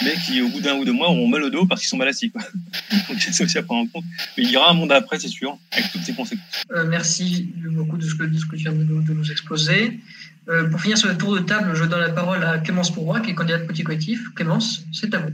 mais 0.03 0.13
qui 0.25 0.41
au 0.41 0.49
bout 0.49 0.61
d'un 0.61 0.75
ou 0.75 0.85
deux 0.85 0.93
mois 0.93 1.09
auront 1.09 1.27
mal 1.27 1.43
au 1.43 1.49
dos 1.49 1.65
parce 1.65 1.81
qu'ils 1.81 1.89
sont 1.89 1.97
mal 1.97 2.07
assis. 2.07 2.29
Quoi. 2.29 2.41
Donc 3.09 3.19
c'est 3.19 3.43
aussi 3.43 3.57
à 3.57 3.63
prendre 3.63 3.81
en 3.81 3.87
compte. 3.87 4.05
Mais 4.37 4.43
il 4.43 4.51
y 4.51 4.57
aura 4.57 4.69
un 4.69 4.75
monde 4.75 4.91
après, 4.91 5.17
c'est 5.19 5.27
sûr, 5.27 5.57
avec 5.71 5.91
toutes 5.91 6.03
ces 6.03 6.13
conséquences. 6.13 6.63
Euh, 6.71 6.85
merci 6.87 7.51
beaucoup 7.71 7.97
de 7.97 8.03
ce, 8.03 8.13
que, 8.13 8.23
de 8.23 8.37
ce 8.37 8.45
que 8.45 8.55
tu 8.55 8.63
viens 8.63 8.73
de 8.73 8.83
nous, 8.83 9.01
de 9.01 9.13
nous 9.13 9.31
exposer. 9.31 9.99
Euh, 10.47 10.69
pour 10.69 10.81
finir 10.81 10.97
sur 10.97 11.09
le 11.09 11.17
tour 11.17 11.35
de 11.35 11.39
table, 11.39 11.75
je 11.75 11.85
donne 11.85 12.01
la 12.01 12.09
parole 12.09 12.43
à 12.43 12.59
Clémence 12.59 12.91
Pourroy, 12.91 13.19
qui 13.21 13.31
est 13.31 13.35
candidate 13.35 13.67
petit 13.67 13.83
collectif. 13.83 14.21
Clémence, 14.35 14.83
c'est 14.93 15.13
à 15.15 15.19
vous. 15.19 15.31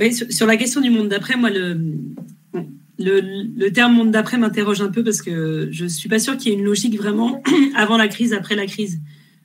Oui, 0.00 0.12
sur, 0.12 0.30
sur 0.32 0.46
la 0.46 0.56
question 0.56 0.80
du 0.80 0.90
monde 0.90 1.08
d'après, 1.08 1.36
moi, 1.36 1.50
le, 1.50 1.80
le, 2.98 3.68
terme 3.70 3.94
monde 3.94 4.10
d'après 4.10 4.38
m'interroge 4.38 4.80
un 4.80 4.90
peu 4.90 5.04
parce 5.04 5.22
que 5.22 5.68
je 5.70 5.86
suis 5.86 6.08
pas 6.08 6.18
sûre 6.18 6.36
qu'il 6.36 6.52
y 6.52 6.54
ait 6.54 6.58
une 6.58 6.64
logique 6.64 6.96
vraiment 6.96 7.42
avant 7.76 7.96
la 7.96 8.08
crise, 8.08 8.32
après 8.32 8.56
la 8.56 8.66
crise. 8.66 9.00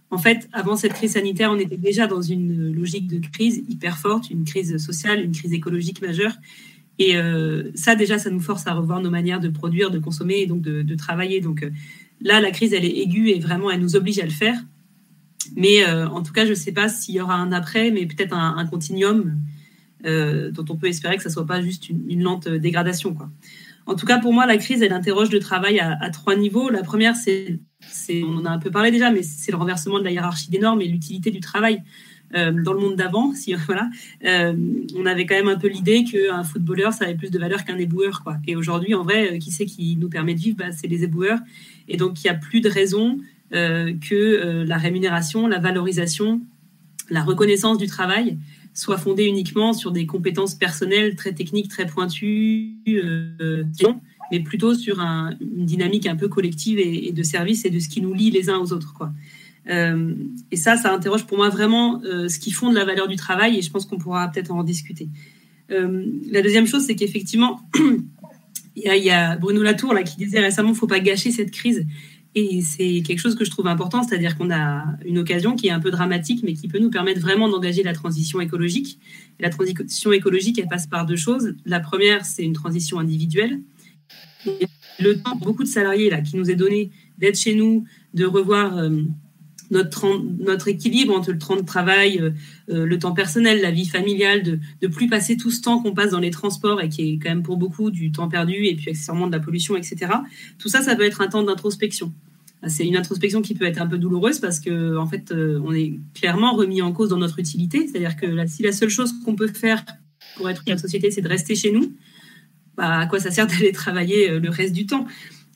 En 0.10 0.18
fait, 0.18 0.48
avant 0.54 0.76
cette 0.76 0.94
crise 0.94 1.14
sanitaire, 1.14 1.52
on 1.52 1.58
était 1.58 1.78
déjà 1.78 2.06
dans 2.06 2.22
une 2.22 2.72
logique 2.72 3.08
de 3.08 3.26
crise 3.28 3.64
hyper 3.68 3.98
forte, 3.98 4.30
une 4.30 4.44
crise 4.44 4.78
sociale, 4.78 5.22
une 5.24 5.32
crise 5.32 5.54
écologique 5.54 6.02
majeure. 6.02 6.34
Et 7.00 7.18
euh, 7.18 7.72
ça, 7.74 7.96
déjà, 7.96 8.20
ça 8.20 8.30
nous 8.30 8.40
force 8.40 8.68
à 8.68 8.74
revoir 8.74 9.02
nos 9.02 9.10
manières 9.10 9.40
de 9.40 9.50
produire, 9.50 9.90
de 9.90 9.98
consommer 9.98 10.42
et 10.42 10.46
donc 10.46 10.62
de, 10.62 10.96
travailler. 10.96 11.42
Donc 11.42 11.64
euh, 11.64 11.72
là, 12.22 12.42
la 12.42 12.52
crise, 12.52 12.74
elle 12.74 12.86
est 12.86 12.96
aiguë 13.02 13.32
et 13.32 13.40
vraiment, 13.40 13.72
elle 13.72 13.82
nous 13.82 13.96
oblige 13.96 14.20
à 14.20 14.26
le 14.26 14.32
faire. 14.32 14.64
Mais 15.56 15.84
euh, 15.88 16.08
en 16.08 16.22
tout 16.22 16.32
cas, 16.32 16.46
je 16.46 16.52
ne 16.52 16.56
sais 16.56 16.72
pas 16.72 16.90
s'il 16.90 17.16
y 17.16 17.20
aura 17.20 17.36
un 17.36 17.52
après, 17.52 17.90
mais 17.90 18.06
peut-être 18.06 18.34
un 18.34 18.66
continuum 18.68 19.36
euh, 20.06 20.52
dont 20.52 20.66
on 20.70 20.76
peut 20.76 20.88
espérer 20.88 21.18
que 21.18 21.24
ça 21.24 21.30
soit 21.30 21.46
pas 21.46 21.62
juste 21.62 21.90
une, 21.90 22.24
lente 22.24 22.48
dégradation. 22.48 23.14
Quoi. 23.14 23.30
En 23.86 23.96
tout 23.96 24.06
cas, 24.06 24.20
pour 24.20 24.34
moi, 24.34 24.46
la 24.46 24.58
crise, 24.58 24.82
elle 24.82 24.94
interroge 24.94 25.32
le 25.32 25.40
travail 25.40 25.80
à, 25.80 26.10
trois 26.10 26.36
niveaux. 26.36 26.70
La 26.70 26.84
première, 26.84 27.16
c'est, 27.16 27.60
on 28.24 28.38
en 28.38 28.46
a 28.46 28.50
un 28.50 28.60
peu 28.60 28.72
parlé 28.72 28.92
déjà, 28.92 29.12
mais 29.12 29.24
c'est 29.24 29.52
le 29.52 29.58
renversement 29.58 30.00
de 30.00 30.04
la 30.04 30.12
hiérarchie 30.12 30.50
des 30.50 30.60
normes 30.60 30.82
et 30.82 30.88
l'utilité 30.88 31.32
du 31.32 31.40
travail. 31.40 31.82
Euh, 32.36 32.52
dans 32.52 32.74
le 32.74 32.80
monde 32.80 32.96
d'avant, 32.96 33.34
si 33.34 33.54
voilà, 33.68 33.90
euh, 34.26 34.54
on 34.96 35.06
avait 35.06 35.26
quand 35.26 35.36
même 35.36 35.50
un 35.50 35.58
peu 35.58 35.68
l'idée 35.68 36.04
qu'un 36.04 36.44
footballeur, 36.44 36.92
ça 36.92 37.06
avait 37.06 37.16
plus 37.16 37.30
de 37.30 37.38
valeur 37.38 37.64
qu'un 37.64 37.78
éboueur, 37.78 38.24
quoi. 38.24 38.38
Et 38.48 38.56
aujourd'hui, 38.56 38.96
en 38.96 39.04
vrai, 39.04 39.38
qui 39.40 39.52
c'est 39.52 39.66
qui 39.66 39.98
nous 39.98 40.10
permet 40.10 40.34
de 40.34 40.40
vivre? 40.40 40.58
Bah, 40.58 40.72
C'est 40.72 40.88
les 40.88 41.04
éboueurs. 41.04 41.40
Et 41.88 41.98
donc, 41.98 42.24
il 42.24 42.28
n'y 42.28 42.32
a 42.32 42.36
plus 42.36 42.62
de 42.62 42.70
raison 42.70 43.20
que 43.52 44.64
la 44.66 44.78
rémunération, 44.78 45.46
la 45.46 45.60
valorisation, 45.60 46.42
la 47.12 47.22
reconnaissance 47.22 47.78
du 47.78 47.86
travail 47.86 48.40
soit 48.74 48.98
fondée 48.98 49.26
uniquement 49.26 49.74
sur 49.74 49.92
des 49.92 50.06
compétences 50.06 50.56
personnelles 50.56 51.16
très 51.16 51.34
techniques, 51.34 51.70
très 51.70 51.86
pointues, 51.86 52.76
euh, 52.88 53.64
mais 54.32 54.40
plutôt 54.40 54.74
sur 54.74 55.00
un, 55.00 55.36
une 55.40 55.66
dynamique 55.66 56.08
un 56.08 56.16
peu 56.16 56.28
collective 56.28 56.80
et, 56.80 57.12
de 57.12 57.24
service 57.24 57.66
et 57.66 57.70
de 57.70 57.80
ce 57.80 57.88
qui 57.88 58.02
nous 58.02 58.14
lie 58.14 58.32
les 58.32 58.50
uns 58.50 58.58
aux 58.58 58.74
autres. 58.74 58.94
Quoi. 58.94 59.12
Euh, 59.70 60.14
et 60.52 60.58
ça, 60.58 60.76
ça 60.76 60.94
interroge 60.94 61.26
pour 61.26 61.38
moi 61.38 61.50
vraiment 61.50 62.02
euh, 62.04 62.28
ce 62.28 62.40
qui 62.40 62.52
fonde 62.52 62.74
la 62.74 62.84
valeur 62.84 63.08
du 63.08 63.16
travail 63.16 63.58
et 63.58 63.62
je 63.62 63.70
pense 63.70 63.86
qu'on 63.86 63.98
pourra 63.98 64.28
peut-être 64.30 64.52
en 64.52 64.64
discuter. 64.64 65.08
La 65.70 66.44
deuxième 66.44 66.68
chose, 66.68 66.86
c'est 66.86 66.94
qu'effectivement, 66.96 67.60
il 68.76 68.84
y, 68.84 69.10
a 69.10 69.38
Bruno 69.38 69.64
Latour 69.64 69.96
là, 69.96 70.04
qui 70.04 70.18
disait 70.18 70.40
récemment 70.40 70.70
qu'il 70.70 70.76
ne 70.76 70.80
faut 70.80 70.88
pas 70.88 71.00
gâcher 71.00 71.32
cette 71.32 71.50
crise. 71.50 71.88
Et 72.36 72.62
c'est 72.62 73.04
quelque 73.06 73.20
chose 73.20 73.36
que 73.36 73.46
je 73.46 73.52
trouve 73.52 73.68
important, 73.68 74.02
c'est-à-dire 74.02 74.38
qu'on 74.38 74.50
a 74.50 74.86
une 75.06 75.20
occasion 75.20 75.56
qui 75.56 75.68
est 75.68 75.72
un 75.72 75.80
peu 75.80 75.92
dramatique, 75.92 76.42
mais 76.44 76.54
qui 76.54 76.68
peut 76.68 76.80
nous 76.80 76.90
permettre 76.90 77.22
vraiment 77.22 77.48
d'engager 77.48 77.84
la 77.84 77.94
transition 77.94 78.42
écologique. 78.42 79.00
La 79.40 79.50
transition 79.50 80.12
écologique, 80.12 80.58
elle 80.58 80.68
passe 80.68 80.88
par 80.88 81.06
deux 81.06 81.16
choses. 81.16 81.54
La 81.66 81.80
première, 81.80 82.26
c'est 82.26 82.44
une 82.44 82.54
transition 82.54 82.98
individuelle. 82.98 83.62
Le 85.00 85.22
temps, 85.22 85.36
beaucoup 85.36 85.64
de 85.64 85.68
salariés 85.68 86.10
là, 86.10 86.22
qui 86.22 86.36
nous 86.36 86.50
est 86.50 86.56
donné 86.56 86.90
d'être 87.20 87.38
chez 87.38 87.56
nous, 87.56 87.86
de 88.14 88.26
revoir 88.26 88.78
euh, 88.78 89.02
notre, 89.74 90.68
équilibre 90.68 91.16
entre 91.16 91.32
le 91.32 91.38
temps 91.38 91.56
de 91.56 91.66
travail, 91.66 92.20
euh, 92.20 92.32
euh, 92.70 92.86
le 92.86 93.00
temps 93.00 93.14
personnel, 93.14 93.62
la 93.62 93.72
vie 93.72 93.88
familiale, 93.88 94.44
de 94.44 94.60
ne 94.82 94.88
plus 94.88 95.08
passer 95.08 95.38
tout 95.38 95.52
ce 95.52 95.62
temps 95.62 95.82
qu'on 95.82 95.94
passe 95.94 96.12
dans 96.12 96.20
les 96.20 96.32
transports 96.32 96.82
et 96.82 96.90
qui 96.90 97.14
est 97.14 97.20
quand 97.20 97.30
même 97.30 97.44
pour 97.44 97.58
beaucoup 97.58 97.92
du 97.92 98.12
temps 98.12 98.30
perdu 98.30 98.66
et 98.66 98.76
puis 98.76 98.90
accessoirement 98.90 99.28
de 99.28 99.32
la 99.32 99.40
pollution, 99.40 99.76
etc. 99.76 100.12
Tout 100.60 100.70
ça, 100.70 100.82
ça 100.82 100.96
peut 100.96 101.04
être 101.04 101.22
un 101.22 101.28
temps 101.28 101.44
d'introspection. 101.44 102.14
C'est 102.68 102.88
une 102.88 102.96
introspection 102.96 103.42
qui 103.42 103.56
peut 103.56 103.66
être 103.66 103.82
un 103.82 103.88
peu 103.88 103.98
douloureuse 103.98 104.40
parce 104.40 104.62
que 104.62 104.96
en 104.96 105.06
fait, 105.06 105.34
on 105.34 105.74
est 105.74 106.00
clairement 106.14 106.54
remis 106.54 106.82
en 106.82 106.94
cause 106.94 107.10
dans 107.10 107.18
notre 107.18 107.40
utilité. 107.40 107.88
C'est-à-dire 107.88 108.16
que 108.16 108.48
si 108.48 108.64
la 108.64 108.72
seule 108.72 108.88
chose 108.90 109.14
qu'on 109.26 109.36
peut 109.36 109.50
faire 109.50 109.84
pour 110.38 110.50
être 110.50 110.64
une 110.66 110.78
société, 110.78 111.12
c'est 111.12 111.22
de 111.22 111.28
rester 111.28 111.56
chez 111.56 111.74
nous, 111.74 111.92
bah, 112.78 113.00
à 113.00 113.06
quoi 113.06 113.20
ça 113.20 113.32
sert 113.32 113.48
d'aller 113.48 113.74
travailler 113.74 114.40
le 114.40 114.50
reste 114.50 114.72
du 114.72 114.86
temps? 114.86 115.06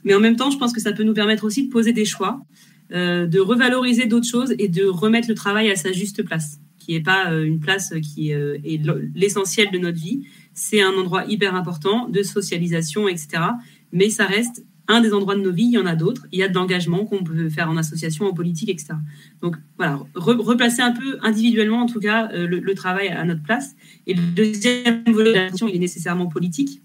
Mais 0.04 0.14
en 0.14 0.20
même 0.20 0.36
temps, 0.36 0.52
je 0.52 0.58
pense 0.58 0.74
que 0.74 0.82
ça 0.82 0.92
peut 0.92 1.04
nous 1.04 1.14
permettre 1.14 1.44
aussi 1.44 1.68
de 1.68 1.72
poser 1.72 1.92
des 1.92 2.06
choix, 2.06 2.42
euh, 2.42 2.77
de 2.92 3.40
revaloriser 3.40 4.06
d'autres 4.06 4.28
choses 4.28 4.54
et 4.58 4.68
de 4.68 4.86
remettre 4.86 5.28
le 5.28 5.36
travail 5.36 5.70
à 5.70 5.76
sa 5.76 5.92
juste 5.92 6.24
place, 6.24 6.60
qui 6.80 6.94
n'est 6.94 7.02
pas 7.02 7.32
euh, 7.32 7.44
une 7.44 7.60
place 7.60 7.94
qui 8.02 8.34
euh, 8.34 8.58
est 8.64 8.82
l'essentiel 9.14 9.72
de 9.72 9.78
notre 9.78 9.98
vie. 9.98 10.24
C'est 10.54 10.82
un 10.82 10.94
endroit 10.94 11.26
hyper 11.26 11.56
important 11.56 12.08
de 12.08 12.24
socialisation, 12.24 13.08
etc. 13.08 13.44
Mais 13.92 14.10
ça 14.10 14.26
reste 14.26 14.64
un 14.88 15.02
des 15.02 15.14
endroits 15.14 15.36
de 15.36 15.42
nos 15.42 15.52
vies. 15.52 15.66
Il 15.66 15.74
y 15.74 15.78
en 15.78 15.86
a 15.86 15.96
d'autres. 15.96 16.26
Il 16.32 16.40
y 16.40 16.44
a 16.44 16.48
de 16.48 16.54
l'engagement 16.54 17.06
qu'on 17.06 17.24
peut 17.24 17.50
faire 17.50 17.70
en 17.70 17.76
association, 17.76 18.26
en 18.26 18.34
politique, 18.34 18.70
etc. 18.70 18.94
Donc 19.42 19.58
voilà, 19.76 20.00
replacer 20.16 20.82
un 20.82 20.92
peu 20.92 21.18
individuellement, 21.22 21.82
en 21.82 21.88
tout 21.88 22.00
cas, 22.00 22.32
le, 22.34 22.74
travail 22.74 23.10
à 23.10 23.24
notre 23.26 23.44
place. 23.44 23.76
Et 24.08 24.14
le 24.14 24.22
deuxième 24.22 25.04
volet 25.08 25.32
de 25.32 25.36
la 25.36 25.70
il 25.70 25.76
est 25.76 25.80
nécessairement 25.80 26.28
politique, 26.28 26.82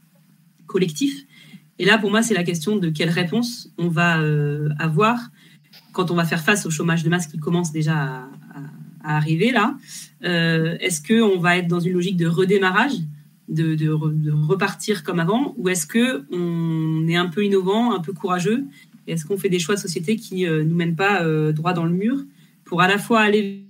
collectif. 0.66 1.26
Et 1.78 1.84
là, 1.84 1.98
pour 1.98 2.10
moi, 2.10 2.22
c'est 2.22 2.34
la 2.34 2.44
question 2.44 2.76
de 2.76 2.90
quelle 2.90 3.10
réponse 3.10 3.72
on 3.78 3.88
va 3.88 4.20
euh, 4.20 4.68
avoir 4.78 5.30
quand 5.92 6.10
on 6.10 6.14
va 6.14 6.24
faire 6.24 6.42
face 6.42 6.66
au 6.66 6.70
chômage 6.70 7.04
de 7.04 7.08
masse 7.08 7.26
qui 7.26 7.38
commence 7.38 7.72
déjà 7.72 8.28
à, 9.04 9.16
arriver 9.16 9.50
là. 9.50 9.76
Euh, 10.24 10.76
est-ce 10.80 11.02
qu'on 11.02 11.38
va 11.38 11.56
être 11.56 11.66
dans 11.66 11.80
une 11.80 11.92
logique 11.92 12.16
de 12.16 12.26
redémarrage, 12.26 12.92
de, 13.48 13.88
repartir 13.90 15.02
comme 15.02 15.18
avant, 15.18 15.54
ou 15.58 15.68
est-ce 15.68 15.86
qu'on 15.86 17.08
est 17.08 17.16
un 17.16 17.26
peu 17.26 17.44
innovant, 17.44 17.92
un 17.92 18.00
peu 18.00 18.12
courageux 18.12 18.64
Est-ce 19.08 19.24
qu'on 19.24 19.36
fait 19.36 19.48
des 19.48 19.58
choix 19.58 19.74
de 19.74 19.80
société 19.80 20.16
qui 20.16 20.44
ne 20.44 20.50
euh, 20.50 20.64
nous 20.64 20.76
mènent 20.76 20.96
pas 20.96 21.24
droit 21.52 21.72
dans 21.72 21.84
le 21.84 21.92
mur 21.92 22.16
pour 22.64 22.80
à 22.80 22.88
la 22.88 22.98
fois 22.98 23.20
aller 23.20 23.66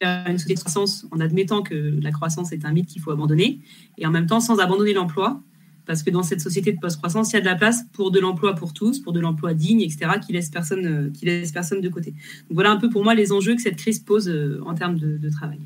vers 0.00 0.26
une 0.26 0.36
société 0.36 0.54
de 0.54 0.60
croissance 0.60 1.06
en 1.12 1.20
admettant 1.20 1.62
que 1.62 1.98
la 2.02 2.10
croissance 2.10 2.52
est 2.52 2.64
un 2.64 2.72
mythe 2.72 2.88
qu'il 2.88 3.00
faut 3.00 3.12
abandonner, 3.12 3.60
et 3.98 4.06
en 4.06 4.10
même 4.10 4.26
temps 4.26 4.40
sans 4.40 4.58
abandonner 4.58 4.94
l'emploi 4.94 5.42
parce 5.86 6.02
que 6.02 6.10
dans 6.10 6.22
cette 6.22 6.40
société 6.40 6.72
de 6.72 6.78
post-croissance, 6.78 7.32
il 7.32 7.34
y 7.34 7.38
a 7.38 7.40
de 7.40 7.46
la 7.46 7.56
place 7.56 7.84
pour 7.92 8.10
de 8.10 8.20
l'emploi 8.20 8.54
pour 8.54 8.72
tous, 8.72 9.00
pour 9.00 9.12
de 9.12 9.20
l'emploi 9.20 9.54
digne, 9.54 9.80
etc., 9.80 10.12
qui 10.24 10.32
laisse 10.32 10.50
personne, 10.50 10.86
euh, 10.86 11.10
qui 11.10 11.24
laisse 11.24 11.52
personne 11.52 11.80
de 11.80 11.88
côté. 11.88 12.10
Donc 12.10 12.52
voilà 12.52 12.70
un 12.70 12.76
peu 12.76 12.88
pour 12.88 13.02
moi 13.04 13.14
les 13.14 13.32
enjeux 13.32 13.54
que 13.54 13.62
cette 13.62 13.76
crise 13.76 13.98
pose 14.00 14.28
euh, 14.28 14.60
en 14.64 14.74
termes 14.74 14.98
de, 14.98 15.30
travail. 15.30 15.60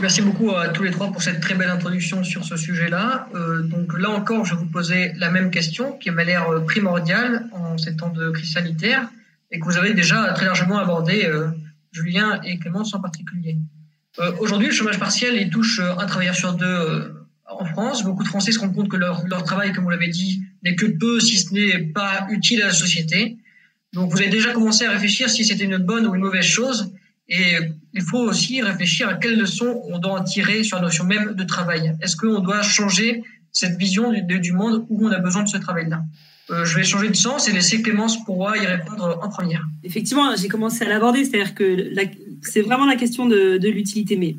Merci 0.00 0.22
beaucoup 0.22 0.50
à 0.52 0.68
tous 0.68 0.84
les 0.84 0.92
trois 0.92 1.10
pour 1.10 1.22
cette 1.22 1.40
très 1.40 1.54
belle 1.54 1.68
introduction 1.68 2.22
sur 2.22 2.44
ce 2.44 2.56
sujet-là. 2.56 3.28
Euh, 3.34 3.62
donc 3.62 3.98
là 3.98 4.10
encore, 4.10 4.44
je 4.44 4.54
vais 4.54 4.60
vous 4.60 4.70
poser 4.70 5.12
la 5.16 5.30
même 5.30 5.50
question 5.50 5.92
qui 5.98 6.10
m'a 6.10 6.24
l'air 6.24 6.64
primordiale 6.64 7.46
en 7.52 7.76
ces 7.76 7.96
temps 7.96 8.10
de 8.10 8.30
crise 8.30 8.52
sanitaire 8.52 9.08
et 9.50 9.58
que 9.58 9.64
vous 9.64 9.76
avez 9.76 9.94
déjà 9.94 10.32
très 10.32 10.46
largement 10.46 10.78
abordé, 10.78 11.28
Julien 11.90 12.40
et 12.42 12.58
Clémence 12.58 12.94
en 12.94 13.00
particulier. 13.00 13.58
Euh, 14.20 14.32
aujourd'hui, 14.40 14.68
le 14.68 14.72
chômage 14.72 14.98
partiel, 14.98 15.36
il 15.36 15.50
touche 15.50 15.80
euh, 15.80 15.96
un 15.96 16.06
travailleur 16.06 16.34
sur 16.34 16.54
deux 16.54 16.66
euh, 16.66 17.26
en 17.48 17.64
France. 17.64 18.02
Beaucoup 18.02 18.24
de 18.24 18.28
Français 18.28 18.50
se 18.50 18.58
rendent 18.58 18.74
compte 18.74 18.88
que 18.88 18.96
leur, 18.96 19.24
travail, 19.44 19.72
comme 19.72 19.84
vous 19.84 19.90
l'avez 19.90 20.08
dit, 20.08 20.42
n'est 20.64 20.74
que 20.74 20.86
peu, 20.86 21.20
si 21.20 21.38
ce 21.38 21.54
n'est 21.54 21.78
pas 21.78 22.26
utile 22.30 22.62
à 22.62 22.66
la 22.66 22.72
société. 22.72 23.38
Donc, 23.92 24.10
vous 24.10 24.18
avez 24.18 24.28
déjà 24.28 24.52
commencé 24.52 24.84
à 24.84 24.90
réfléchir 24.90 25.30
si 25.30 25.44
c'était 25.44 25.64
une 25.64 25.78
bonne 25.78 26.06
ou 26.06 26.14
une 26.14 26.20
mauvaise 26.20 26.44
chose. 26.44 26.92
Et 27.28 27.56
il 27.94 28.02
faut 28.02 28.18
aussi 28.18 28.60
réfléchir 28.62 29.08
à 29.08 29.14
quelles 29.14 29.38
leçons 29.38 29.82
on 29.88 29.98
doit 29.98 30.20
en 30.20 30.24
tirer 30.24 30.64
sur 30.64 30.78
la 30.78 30.82
notion 30.84 31.04
même 31.04 31.34
de 31.34 31.44
travail. 31.44 31.94
Est-ce 32.02 32.16
qu'on 32.16 32.40
doit 32.40 32.62
changer 32.62 33.22
cette 33.52 33.76
vision 33.76 34.12
du, 34.12 34.52
monde 34.52 34.86
où 34.88 35.06
on 35.06 35.12
a 35.12 35.18
besoin 35.18 35.42
de 35.42 35.48
ce 35.48 35.58
travail-là? 35.58 36.02
Je 36.48 36.74
vais 36.74 36.84
changer 36.84 37.08
de 37.08 37.16
sens 37.16 37.48
et 37.48 37.52
laisser 37.52 37.82
Clémence 37.82 38.24
pour 38.24 38.48
y 38.56 38.66
répondre 38.66 39.20
en 39.22 39.28
première. 39.28 39.66
Effectivement, 39.84 40.34
j'ai 40.36 40.48
commencé 40.48 40.84
à 40.84 40.88
l'aborder, 40.88 41.24
c'est-à-dire 41.24 41.54
que 41.54 41.90
la, 41.94 42.04
c'est 42.42 42.62
vraiment 42.62 42.86
la 42.86 42.96
question 42.96 43.26
de, 43.26 43.58
l'utilité. 43.68 44.16
Mais 44.16 44.36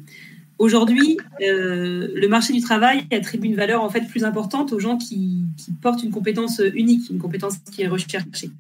aujourd'hui, 0.58 1.18
euh, 1.41 2.08
le 2.13 2.27
marché 2.27 2.53
du 2.53 2.62
travail 2.62 3.06
attribue 3.12 3.48
une 3.48 3.56
valeur 3.56 3.84
en 3.84 3.89
fait 3.89 4.08
plus 4.08 4.24
importante 4.24 4.74
aux 4.74 4.79
gens 4.79 4.98
qui, 4.98 5.44
portent 5.82 6.03
une 6.03 6.12
compétence 6.12 6.62
unique, 6.74 7.10
une 7.10 7.20
compétence 7.20 7.58
qui 7.72 7.84
est 7.84 7.88
recherchée. 7.88 8.51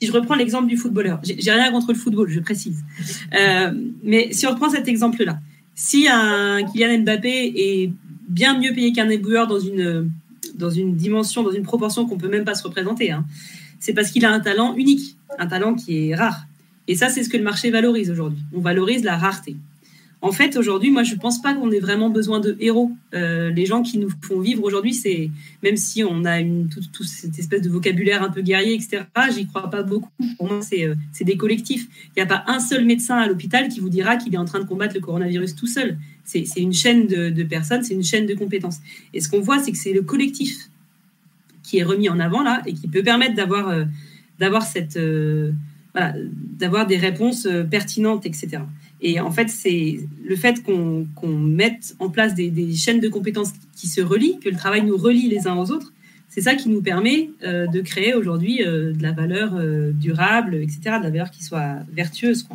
Si 0.00 0.08
je 0.08 0.12
reprends 0.12 0.34
l'exemple 0.34 0.66
du 0.66 0.76
footballeur, 0.76 1.20
j'ai 1.22 1.50
rien 1.50 1.70
contre 1.70 1.92
le 1.92 1.98
football, 1.98 2.28
je 2.28 2.40
précise. 2.40 2.82
Euh, 3.34 3.72
mais 4.02 4.32
si 4.32 4.46
on 4.46 4.50
reprend 4.50 4.68
cet 4.68 4.88
exemple-là, 4.88 5.38
si 5.74 6.06
un 6.08 6.62
Kylian 6.64 7.00
Mbappé 7.00 7.52
est 7.56 7.92
bien 8.28 8.58
mieux 8.58 8.72
payé 8.72 8.92
qu'un 8.92 9.08
éboueur 9.08 9.46
dans 9.46 9.58
une, 9.58 10.10
dimension, 10.96 11.42
dans 11.42 11.52
une 11.52 11.62
proportion 11.62 12.06
qu'on 12.06 12.16
peut 12.16 12.28
même 12.28 12.44
pas 12.44 12.54
se 12.54 12.64
représenter, 12.64 13.10
hein, 13.10 13.24
c'est 13.80 13.92
parce 13.92 14.10
qu'il 14.10 14.24
a 14.24 14.32
un 14.32 14.40
talent 14.40 14.74
unique, 14.76 15.16
un 15.38 15.46
talent 15.46 15.74
qui 15.74 16.10
est 16.10 16.14
rare. 16.14 16.46
Et 16.88 16.94
ça, 16.94 17.08
c'est 17.08 17.22
ce 17.22 17.28
que 17.28 17.36
le 17.36 17.42
marché 17.42 17.70
valorise 17.70 18.10
aujourd'hui. 18.10 18.40
On 18.52 18.60
valorise 18.60 19.04
la 19.04 19.16
rareté. 19.16 19.56
En 20.24 20.32
fait, 20.32 20.56
aujourd'hui, 20.56 20.90
moi, 20.90 21.02
je 21.02 21.16
ne 21.16 21.20
pense 21.20 21.42
pas 21.42 21.52
qu'on 21.52 21.70
ait 21.70 21.80
vraiment 21.80 22.08
besoin 22.08 22.40
de 22.40 22.56
héros. 22.58 22.90
Euh, 23.12 23.50
les 23.50 23.66
gens 23.66 23.82
qui 23.82 23.98
nous 23.98 24.08
font 24.22 24.40
vivre 24.40 24.64
aujourd'hui, 24.64 24.94
c'est 24.94 25.30
même 25.62 25.76
si 25.76 26.02
on 26.02 26.24
a 26.24 26.42
toute, 26.42 27.06
cette 27.06 27.38
espèce 27.38 27.60
de 27.60 27.68
vocabulaire 27.68 28.22
un 28.22 28.30
peu 28.30 28.40
guerrier, 28.40 28.72
etc., 28.72 29.02
j'y 29.34 29.46
crois 29.46 29.68
pas 29.68 29.82
beaucoup. 29.82 30.08
Pour 30.38 30.48
moi, 30.48 30.62
c'est 30.62 30.84
euh, 30.84 30.94
des 31.20 31.36
collectifs. 31.36 31.86
Il 32.08 32.12
n'y 32.16 32.22
a 32.22 32.26
pas 32.26 32.42
un 32.46 32.58
seul 32.58 32.86
médecin 32.86 33.18
à 33.18 33.26
l'hôpital 33.26 33.68
qui 33.68 33.80
vous 33.80 33.90
dira 33.90 34.16
qu'il 34.16 34.32
est 34.32 34.38
en 34.38 34.46
train 34.46 34.60
de 34.60 34.64
combattre 34.64 34.94
le 34.94 35.02
coronavirus 35.02 35.56
tout 35.56 35.66
seul. 35.66 35.98
C'est 36.24 36.46
une 36.56 36.72
chaîne 36.72 37.06
de, 37.06 37.42
personnes, 37.42 37.82
c'est 37.82 37.92
une 37.92 38.02
chaîne 38.02 38.24
de 38.24 38.32
compétences. 38.32 38.78
Et 39.12 39.20
ce 39.20 39.28
qu'on 39.28 39.40
voit, 39.40 39.58
c'est 39.58 39.72
que 39.72 39.78
c'est 39.78 39.92
le 39.92 40.00
collectif 40.00 40.70
qui 41.62 41.76
est 41.80 41.84
remis 41.84 42.08
en 42.08 42.18
avant 42.18 42.42
là 42.42 42.62
et 42.64 42.72
qui 42.72 42.88
peut 42.88 43.02
permettre 43.02 43.34
d'avoir 43.34 43.68
euh, 43.68 43.84
d'avoir 44.38 44.62
cette 44.62 44.98
d'avoir 45.94 46.86
des 46.86 46.96
réponses 46.96 47.46
euh, 47.46 47.62
pertinentes, 47.62 48.26
etc. 48.26 48.58
Et 49.00 49.20
en 49.20 49.30
fait, 49.30 49.48
c'est 49.48 50.00
le 50.24 50.36
fait 50.36 50.62
qu'on 50.62 51.06
mette 51.28 51.94
en 52.00 52.08
place 52.08 52.34
des, 52.34 52.74
chaînes 52.74 53.00
de 53.00 53.08
compétences 53.08 53.52
qui 53.76 53.86
se 53.86 54.00
relient, 54.00 54.38
que 54.40 54.48
le 54.48 54.56
travail 54.56 54.84
nous 54.84 54.96
relie 54.96 55.28
les 55.28 55.46
uns 55.46 55.56
aux 55.56 55.70
autres, 55.70 55.92
c'est 56.28 56.40
ça 56.40 56.56
qui 56.56 56.68
nous 56.68 56.82
permet 56.82 57.30
euh, 57.44 57.68
de 57.68 57.80
créer 57.80 58.14
aujourd'hui 58.14 58.64
euh, 58.64 58.92
de 58.92 59.02
la 59.02 59.12
valeur 59.12 59.56
durable, 59.92 60.56
etc., 60.56 60.80
de 60.98 61.04
la 61.04 61.10
valeur 61.10 61.30
qui 61.30 61.44
soit 61.44 61.76
vertueuse. 61.92 62.46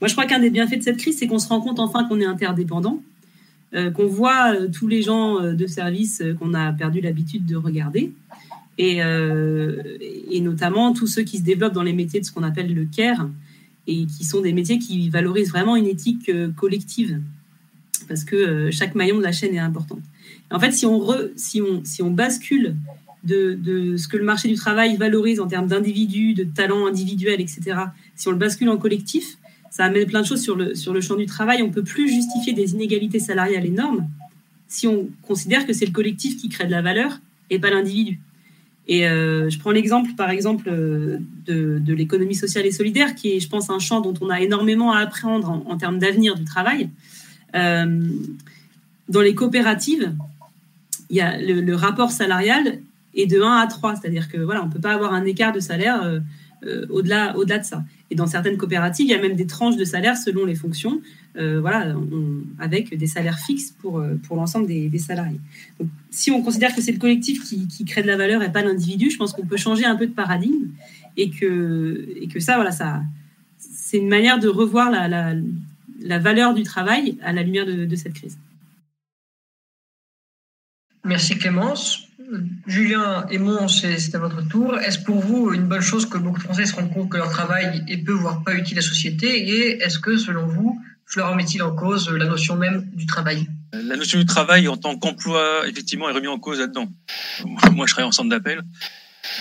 Moi, 0.00 0.08
je 0.08 0.12
crois 0.12 0.24
qu'un 0.24 0.38
des 0.38 0.50
bienfaits 0.50 0.78
de 0.78 0.82
cette 0.82 0.98
crise, 0.98 1.18
c'est 1.18 1.26
qu'on 1.26 1.38
se 1.38 1.48
rend 1.48 1.60
compte 1.60 1.80
enfin 1.80 2.04
qu'on 2.04 2.20
est 2.20 2.26
interdépendant, 2.26 3.02
qu'on 3.72 4.06
voit 4.06 4.54
tous 4.72 4.86
les 4.86 5.02
gens 5.02 5.42
de 5.42 5.66
service 5.66 6.22
qu'on 6.38 6.54
a 6.54 6.72
perdu 6.72 7.02
l'habitude 7.02 7.44
de 7.44 7.56
regarder, 7.56 8.12
euh, 8.80 9.82
et, 10.30 10.40
notamment 10.40 10.92
tous 10.92 11.06
ceux 11.06 11.22
qui 11.22 11.38
se 11.38 11.42
développent 11.42 11.74
dans 11.74 11.82
les 11.82 11.92
métiers 11.92 12.20
de 12.20 12.24
ce 12.24 12.32
qu'on 12.32 12.44
appelle 12.44 12.72
le 12.72 12.84
care, 12.84 13.28
et 13.86 14.06
qui 14.06 14.24
sont 14.24 14.40
des 14.40 14.52
métiers 14.52 14.78
qui 14.78 15.08
valorisent 15.08 15.50
vraiment 15.50 15.74
une 15.76 15.86
éthique 15.86 16.28
euh, 16.28 16.50
collective, 16.50 17.20
parce 18.06 18.24
que 18.24 18.36
euh, 18.36 18.70
chaque 18.70 18.94
maillon 18.94 19.18
de 19.18 19.22
la 19.22 19.32
chaîne 19.32 19.54
est 19.54 19.58
important. 19.58 19.98
En 20.50 20.60
fait, 20.60 20.72
si 20.72 20.86
on, 20.86 21.06
si 21.36 21.60
on, 21.60 21.84
si 21.84 22.02
on 22.02 22.10
bascule 22.10 22.76
de, 23.24 23.54
de, 23.54 23.96
ce 23.96 24.06
que 24.08 24.16
le 24.16 24.24
marché 24.24 24.48
du 24.48 24.54
travail 24.54 24.96
valorise 24.96 25.40
en 25.40 25.46
termes 25.46 25.66
d'individus, 25.66 26.34
de 26.34 26.44
talents 26.44 26.86
individuels, 26.86 27.40
etc., 27.40 27.76
si 28.14 28.28
on 28.28 28.30
le 28.30 28.38
bascule 28.38 28.68
en 28.68 28.76
collectif, 28.76 29.38
ça 29.70 29.84
amène 29.84 30.06
plein 30.06 30.22
de 30.22 30.26
choses 30.26 30.40
sur 30.40 30.56
le, 30.56 30.74
sur 30.74 30.94
le 30.94 31.00
champ 31.00 31.16
du 31.16 31.26
travail. 31.26 31.62
On 31.62 31.66
ne 31.66 31.72
peut 31.72 31.82
plus 31.82 32.08
justifier 32.08 32.52
des 32.52 32.72
inégalités 32.72 33.18
salariales 33.18 33.66
énormes 33.66 34.08
si 34.68 34.86
on 34.86 35.08
considère 35.22 35.66
que 35.66 35.72
c'est 35.72 35.86
le 35.86 35.92
collectif 35.92 36.36
qui 36.36 36.48
crée 36.48 36.66
de 36.66 36.70
la 36.70 36.82
valeur 36.82 37.20
et 37.50 37.58
pas 37.58 37.70
l'individu. 37.70 38.20
Et 38.88 39.06
euh, 39.06 39.50
je 39.50 39.58
prends 39.58 39.70
l'exemple, 39.70 40.12
par 40.16 40.30
exemple, 40.30 40.64
euh, 40.68 41.18
de, 41.46 41.92
l'économie 41.92 42.34
sociale 42.34 42.64
et 42.64 42.72
solidaire, 42.72 43.14
qui 43.14 43.36
est, 43.36 43.40
je 43.40 43.48
pense, 43.48 43.68
un 43.68 43.78
champ 43.78 44.00
dont 44.00 44.14
on 44.22 44.30
a 44.30 44.40
énormément 44.40 44.92
à 44.92 45.00
apprendre 45.00 45.62
en, 45.66 45.76
termes 45.76 45.98
d'avenir 45.98 46.34
du 46.36 46.44
travail. 46.44 46.88
Euh, 47.54 48.08
dans 49.10 49.20
les 49.20 49.34
coopératives, 49.34 50.14
il 51.10 51.16
y 51.16 51.20
a 51.20 51.36
le, 51.38 51.74
rapport 51.74 52.10
salarial 52.10 52.78
est 53.14 53.26
de 53.26 53.42
1 53.42 53.58
à 53.58 53.66
3, 53.66 53.96
c'est-à-dire 53.96 54.28
que 54.30 54.38
voilà, 54.38 54.62
on 54.62 54.66
ne 54.66 54.72
peut 54.72 54.80
pas 54.80 54.94
avoir 54.94 55.12
un 55.12 55.24
écart 55.24 55.52
de 55.52 55.60
salaire 55.60 56.20
au-delà 56.90 57.36
au 57.36 57.44
-delà 57.44 57.58
de 57.58 57.64
ça. 57.64 57.84
Et 58.10 58.14
dans 58.14 58.26
certaines 58.26 58.56
coopératives, 58.56 59.06
il 59.06 59.10
y 59.10 59.14
a 59.14 59.20
même 59.20 59.36
des 59.36 59.46
tranches 59.46 59.76
de 59.76 59.84
salaire 59.84 60.16
selon 60.16 60.46
les 60.46 60.54
fonctions, 60.54 61.00
euh, 61.36 61.60
voilà, 61.60 61.94
avec 62.58 62.96
des 62.96 63.06
salaires 63.06 63.38
fixes 63.38 63.70
pour, 63.70 63.98
euh, 63.98 64.14
pour 64.26 64.36
l'ensemble 64.36 64.66
des, 64.66 64.98
salariés. 64.98 65.40
Donc, 65.78 65.88
si 66.10 66.30
on 66.30 66.42
considère 66.42 66.74
que 66.74 66.80
c'est 66.80 66.92
le 66.92 66.98
collectif 66.98 67.44
qui, 67.44 67.68
qui, 67.68 67.84
crée 67.84 68.02
de 68.02 68.06
la 68.06 68.16
valeur 68.16 68.42
et 68.42 68.50
pas 68.50 68.62
l'individu, 68.62 69.10
je 69.10 69.18
pense 69.18 69.32
qu'on 69.32 69.46
peut 69.46 69.58
changer 69.58 69.84
un 69.84 69.96
peu 69.96 70.06
de 70.06 70.12
paradigme 70.12 70.68
et 71.16 71.28
que, 71.30 72.08
et 72.16 72.28
que 72.28 72.40
ça, 72.40 72.54
voilà, 72.54 72.72
ça, 72.72 73.02
c'est 73.58 73.98
une 73.98 74.08
manière 74.08 74.38
de 74.38 74.48
revoir 74.48 74.90
la, 74.90 75.06
la, 75.06 75.34
la, 76.00 76.18
valeur 76.18 76.54
du 76.54 76.62
travail 76.62 77.18
à 77.22 77.32
la 77.32 77.42
lumière 77.42 77.66
de 77.66 77.96
cette 77.96 78.14
crise. 78.14 78.38
Merci 81.04 81.36
Clémence. 81.38 82.07
Julien 82.66 83.26
et 83.30 83.38
c'est 83.68 84.14
à 84.14 84.18
votre 84.18 84.46
tour. 84.48 84.78
Est-ce 84.78 84.98
pour 84.98 85.20
vous 85.20 85.52
une 85.52 85.66
bonne 85.66 85.80
chose 85.80 86.06
que 86.06 86.18
beaucoup 86.18 86.38
de 86.38 86.44
Français 86.44 86.66
se 86.66 86.74
rendent 86.74 86.92
compte 86.92 87.08
que 87.08 87.16
leur 87.16 87.30
travail 87.30 87.84
est 87.88 87.98
peu, 87.98 88.12
voire 88.12 88.42
pas 88.42 88.54
utile 88.54 88.78
à 88.78 88.80
la 88.80 88.86
société? 88.86 89.48
Et 89.48 89.82
est-ce 89.82 89.98
que, 89.98 90.16
selon 90.16 90.46
vous, 90.46 90.80
cela 91.06 91.28
remet-il 91.28 91.62
en 91.62 91.74
cause 91.74 92.10
la 92.10 92.26
notion 92.26 92.56
même 92.56 92.86
du 92.92 93.06
travail? 93.06 93.46
La 93.72 93.96
notion 93.96 94.18
du 94.18 94.26
travail 94.26 94.68
en 94.68 94.76
tant 94.76 94.96
qu'emploi, 94.96 95.66
effectivement, 95.66 96.08
est 96.08 96.12
remise 96.12 96.28
en 96.28 96.38
cause 96.38 96.58
là-dedans. 96.58 96.88
Moi, 97.72 97.86
je 97.86 97.92
travaille 97.92 98.08
en 98.08 98.12
centre 98.12 98.28
d'appel. 98.28 98.62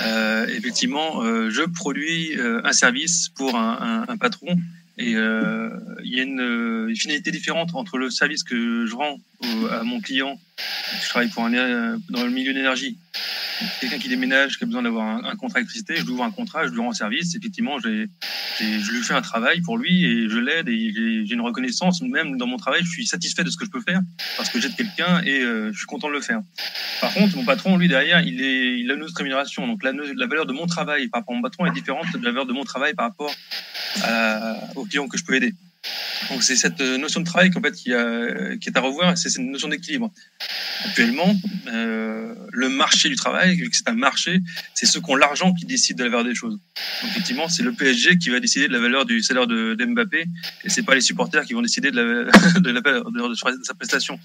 Euh, 0.01 0.47
effectivement, 0.47 1.23
euh, 1.23 1.49
je 1.49 1.63
produis 1.63 2.37
euh, 2.37 2.61
un 2.63 2.73
service 2.73 3.29
pour 3.29 3.55
un, 3.55 4.05
patron 4.19 4.55
et 4.97 5.11
il 5.11 6.13
y 6.15 6.19
a 6.19 6.23
une, 6.23 6.87
une, 6.89 6.95
finalité 6.95 7.31
différente 7.31 7.69
entre 7.75 7.97
le 7.97 8.09
service 8.09 8.43
que 8.43 8.85
je 8.85 8.95
rends 8.95 9.17
à 9.71 9.83
mon 9.83 9.99
client. 9.99 10.39
Je 11.03 11.09
travaille 11.09 11.29
pour 11.29 11.45
un, 11.45 11.97
dans 12.09 12.23
le 12.23 12.31
milieu 12.31 12.53
d'énergie 12.53 12.97
quelqu'un 13.79 13.97
qui 13.97 14.09
déménage, 14.09 14.57
qui 14.57 14.63
a 14.63 14.67
besoin 14.67 14.83
d'avoir 14.83 15.25
un, 15.25 15.35
contrat 15.35 15.59
d'électricité, 15.59 15.95
je 15.97 16.03
lui 16.03 16.11
ouvre 16.11 16.23
un 16.23 16.31
contrat, 16.31 16.65
je 16.65 16.71
lui 16.71 16.79
rends 16.79 16.93
service. 16.93 17.35
Effectivement, 17.35 17.79
je 17.79 18.07
lui 18.59 19.03
fais 19.03 19.13
un 19.13 19.21
travail 19.21 19.61
pour 19.61 19.77
lui 19.77 20.05
et 20.05 20.29
je 20.29 20.37
l'aide 20.37 20.69
et 20.69 21.25
j'ai 21.25 21.33
une 21.33 21.41
reconnaissance. 21.41 22.01
Même 22.01 22.37
dans 22.37 22.47
mon 22.47 22.57
travail, 22.57 22.81
je 22.83 22.89
suis 22.89 23.05
satisfait 23.05 23.43
de 23.43 23.49
ce 23.49 23.57
que 23.57 23.65
je 23.65 23.71
peux 23.71 23.81
faire 23.81 24.01
parce 24.37 24.49
que 24.49 24.59
j'aide 24.59 24.75
quelqu'un 24.75 25.21
et 25.23 25.41
euh, 25.41 25.71
je 25.71 25.77
suis 25.77 25.87
content 25.87 26.07
de 26.07 26.13
le 26.13 26.21
faire. 26.21 26.41
Par 27.01 27.13
contre, 27.13 27.35
mon 27.35 27.45
patron, 27.45 27.77
lui, 27.77 27.87
derrière, 27.87 28.21
il, 28.21 28.89
a 28.91 28.93
une 28.93 29.03
autre 29.03 29.15
rémunération. 29.15 29.67
Donc 29.67 29.83
la, 29.83 29.91
valeur 30.27 30.45
de 30.45 30.53
mon 30.53 30.65
travail 30.65 31.07
par 31.07 31.21
rapport 31.21 31.33
à 31.33 31.37
mon 31.37 31.43
patron 31.43 31.65
est 31.65 31.71
différente 31.71 32.05
de 32.13 32.23
la 32.23 32.31
valeur 32.31 32.45
de 32.45 32.53
mon 32.53 32.63
travail 32.63 32.93
par 32.93 33.09
rapport 33.09 33.33
à, 34.03 34.55
aux 34.75 34.85
clients 34.85 35.07
que 35.07 35.17
je 35.17 35.23
peux 35.23 35.35
aider. 35.35 35.53
Donc 36.29 36.43
c'est 36.43 36.55
cette 36.55 36.81
notion 36.81 37.21
de 37.21 37.25
travail 37.25 37.51
qu'en 37.51 37.61
fait 37.61 37.71
qui, 37.71 37.93
a, 37.93 38.55
qui 38.57 38.69
est 38.69 38.77
à 38.77 38.81
revoir, 38.81 39.17
c'est 39.17 39.29
cette 39.29 39.43
notion 39.43 39.67
d'équilibre. 39.67 40.11
Actuellement, 40.85 41.35
euh, 41.67 42.33
le 42.51 42.69
marché 42.69 43.09
du 43.09 43.15
travail, 43.15 43.55
vu 43.55 43.69
que 43.69 43.75
c'est 43.75 43.87
un 43.89 43.95
marché, 43.95 44.39
c'est 44.73 44.85
ceux 44.85 44.99
qui 44.99 45.11
ont 45.11 45.15
l'argent 45.15 45.53
qui 45.53 45.65
décident 45.65 45.99
de 45.99 46.03
la 46.03 46.09
valeur 46.09 46.25
des 46.25 46.35
choses. 46.35 46.59
Donc 47.01 47.11
effectivement, 47.11 47.47
c'est 47.49 47.63
le 47.63 47.71
PSG 47.71 48.17
qui 48.17 48.29
va 48.29 48.39
décider 48.39 48.67
de 48.67 48.73
la 48.73 48.79
valeur 48.79 49.05
du 49.05 49.21
salaire 49.21 49.47
de, 49.47 49.75
de 49.75 49.85
Mbappé, 49.85 50.25
et 50.63 50.69
c'est 50.69 50.83
pas 50.83 50.95
les 50.95 51.01
supporters 51.01 51.45
qui 51.45 51.53
vont 51.53 51.61
décider 51.61 51.91
de 51.91 51.97
la, 51.97 52.31
de 52.59 52.69
la 52.71 52.81
valeur 52.81 53.11
de, 53.11 53.35
sa 53.63 53.73
prestation. 53.73 54.19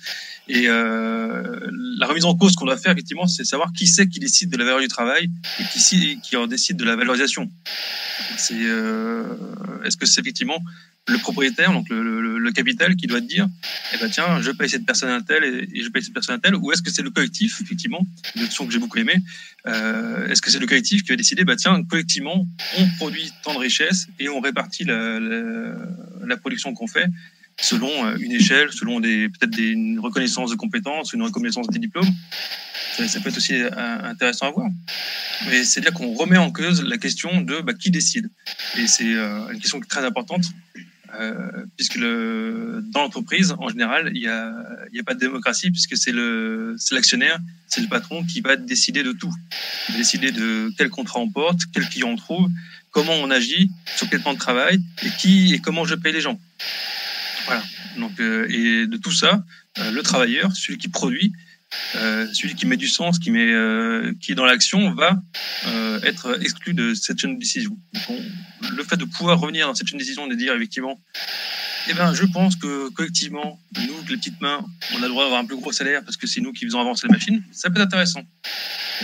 Et 0.49 0.69
euh, 0.69 1.61
la 1.99 2.07
remise 2.07 2.25
en 2.25 2.35
cause 2.37 2.57
qu'on 2.57 2.66
doit 2.66 2.76
faire 2.76 2.92
effectivement, 2.92 3.26
c'est 3.26 3.45
savoir 3.45 3.73
qui 3.73 3.87
c'est 3.87 4.09
qui 4.09 4.19
décide 4.19 4.50
de 4.50 4.57
la 4.57 4.64
valeur 4.64 4.81
du 4.81 4.88
travail 4.88 5.31
et 5.61 5.64
qui, 6.23 6.37
en 6.37 6.47
décide 6.47 6.76
de 6.76 6.85
la 6.85 6.97
valorisation. 6.97 7.50
Euh, 8.52 9.25
est-ce 9.85 9.97
que 9.97 10.07
c'est 10.07 10.21
effectivement 10.21 10.62
le 11.09 11.18
propriétaire, 11.18 11.73
donc 11.73 11.88
le, 11.88 12.52
capital, 12.52 12.97
qui 12.97 13.06
doit 13.06 13.21
dire, 13.21 13.49
eh 13.94 13.99
ben 13.99 14.11
tiens, 14.11 14.40
je 14.42 14.50
paye 14.50 14.68
cette 14.68 14.85
personne 14.85 15.09
à 15.09 15.23
tel 15.23 15.42
et, 15.42 15.82
je 15.82 15.88
paye 15.88 16.02
cette 16.02 16.12
personne 16.12 16.35
à 16.35 16.38
tel, 16.38 16.54
ou 16.54 16.71
est-ce 16.71 16.82
que 16.82 16.90
c'est 16.90 17.02
le 17.02 17.11
collectif, 17.11 17.61
effectivement, 17.62 18.06
une 18.37 18.42
option 18.42 18.66
que 18.66 18.73
j'ai 18.73 18.78
beaucoup 18.78 18.99
aimé, 18.99 19.14
euh, 19.66 20.28
est-ce 20.28 20.42
que 20.42 20.50
c'est 20.50 20.59
le 20.59 20.66
collectif 20.66 21.02
qui 21.02 21.09
va 21.09 21.16
décider, 21.16 21.44
bah 21.44 21.56
tiens, 21.56 21.82
collectivement, 21.85 22.47
on 22.78 22.87
produit 22.99 23.32
tant 23.42 23.54
de 23.54 23.59
richesses 23.59 24.06
et 24.18 24.28
on 24.28 24.40
répartit 24.40 24.85
la, 24.85 26.37
production 26.40 26.73
qu'on 26.73 26.87
fait 26.87 27.06
selon 27.61 28.06
euh, 28.06 28.16
une 28.18 28.32
échelle, 28.32 28.73
selon 28.73 29.00
peut-être 29.00 29.59
une 29.59 29.99
reconnaissance 29.99 30.50
de 30.50 30.56
compétences, 30.56 31.12
une 31.12 31.23
reconnaissance 31.23 31.68
des 31.68 31.78
diplômes. 31.78 32.11
Ça, 32.97 33.21
peut 33.21 33.28
être 33.28 33.37
aussi 33.37 33.54
euh, 33.54 33.71
intéressant 34.02 34.49
à 34.49 34.50
voir. 34.50 34.68
Mais 35.49 35.64
c'est 35.64 35.80
dire 35.80 35.92
qu'on 35.92 36.14
remet 36.14 36.38
en 36.38 36.50
cause 36.50 36.82
la 36.82 36.99
question 36.99 37.40
de 37.40 37.61
bah, 37.61 37.75
qui 37.75 37.90
décide. 37.90 38.28
Et 38.78 38.87
c'est 38.87 39.04
une 39.04 39.59
question 39.61 39.80
très 39.80 40.04
importante 40.04 40.44
puisque 41.76 41.97
le, 41.97 42.83
dans 42.92 43.02
l'entreprise, 43.02 43.54
en 43.59 43.69
général, 43.69 44.11
il 44.14 44.21
n'y 44.21 44.28
a, 44.28 44.49
a 44.49 45.04
pas 45.04 45.14
de 45.14 45.21
démocratie, 45.21 45.71
puisque 45.71 45.97
c'est 45.97 46.12
l'actionnaire, 46.92 47.38
c'est 47.69 47.81
le 47.81 47.88
patron 47.88 48.25
qui 48.25 48.40
va 48.40 48.57
décider 48.57 49.02
de 49.02 49.12
tout. 49.12 49.33
Décider 49.97 50.33
de 50.33 50.73
quel 50.78 50.90
contrat 50.90 51.20
on 51.20 51.31
porte, 51.31 51.61
quel 51.72 51.88
client 51.88 52.09
on 52.09 52.16
trouve, 52.16 52.48
comment 52.90 53.14
on 53.14 53.31
agit, 53.31 53.70
sur 53.96 54.09
quel 54.09 54.20
plan 54.20 54.35
de 54.35 54.38
travail, 54.38 54.81
et 55.03 55.11
qui 55.18 55.55
et 55.55 55.59
comment 55.59 55.85
je 55.85 55.94
paye 55.94 56.12
les 56.12 56.20
gens. 56.20 56.40
Voilà. 57.46 57.62
Donc, 57.98 58.18
euh, 58.20 58.46
et 58.48 58.87
de 58.87 58.96
tout 58.96 59.12
ça, 59.12 59.44
euh, 59.79 59.90
le 59.90 60.03
travailleur, 60.03 60.55
celui 60.55 60.79
qui 60.79 60.88
produit, 60.88 61.33
euh, 61.96 62.26
celui 62.32 62.54
qui 62.54 62.66
met 62.66 62.76
du 62.76 62.88
sens, 62.88 63.18
qui 63.18 63.30
met, 63.30 63.52
euh, 63.52 64.12
qui 64.20 64.32
est 64.32 64.35
dans 64.35 64.44
l'action, 64.44 64.94
va 64.94 65.16
euh, 65.66 66.00
être 66.02 66.40
exclu 66.42 66.74
de 66.74 66.94
cette 66.94 67.18
chaîne 67.18 67.35
de 67.35 67.40
décision. 67.40 67.76
Le 68.76 68.85
fait 68.85 68.96
de 68.96 69.04
pouvoir 69.04 69.40
revenir 69.40 69.66
dans 69.66 69.74
cette 69.74 69.88
chaîne 69.88 69.98
de 69.98 70.02
décision 70.02 70.26
et 70.26 70.30
de 70.30 70.35
dire 70.35 70.54
effectivement, 70.54 71.00
eh 71.88 71.94
ben, 71.94 72.14
je 72.14 72.24
pense 72.24 72.56
que 72.56 72.90
collectivement, 72.90 73.61
nous, 73.76 73.94
les 74.08 74.16
petites 74.16 74.40
mains, 74.40 74.64
on 74.94 74.98
a 74.98 75.02
le 75.02 75.08
droit 75.08 75.24
d'avoir 75.24 75.40
un 75.40 75.44
plus 75.44 75.56
gros 75.56 75.72
salaire 75.72 76.02
parce 76.04 76.16
que 76.16 76.26
c'est 76.26 76.40
nous 76.40 76.52
qui 76.52 76.64
faisons 76.64 76.80
avancer 76.80 77.06
la 77.08 77.14
machine. 77.14 77.42
Ça 77.52 77.70
peut 77.70 77.76
être 77.76 77.87
intéressant. 77.87 78.22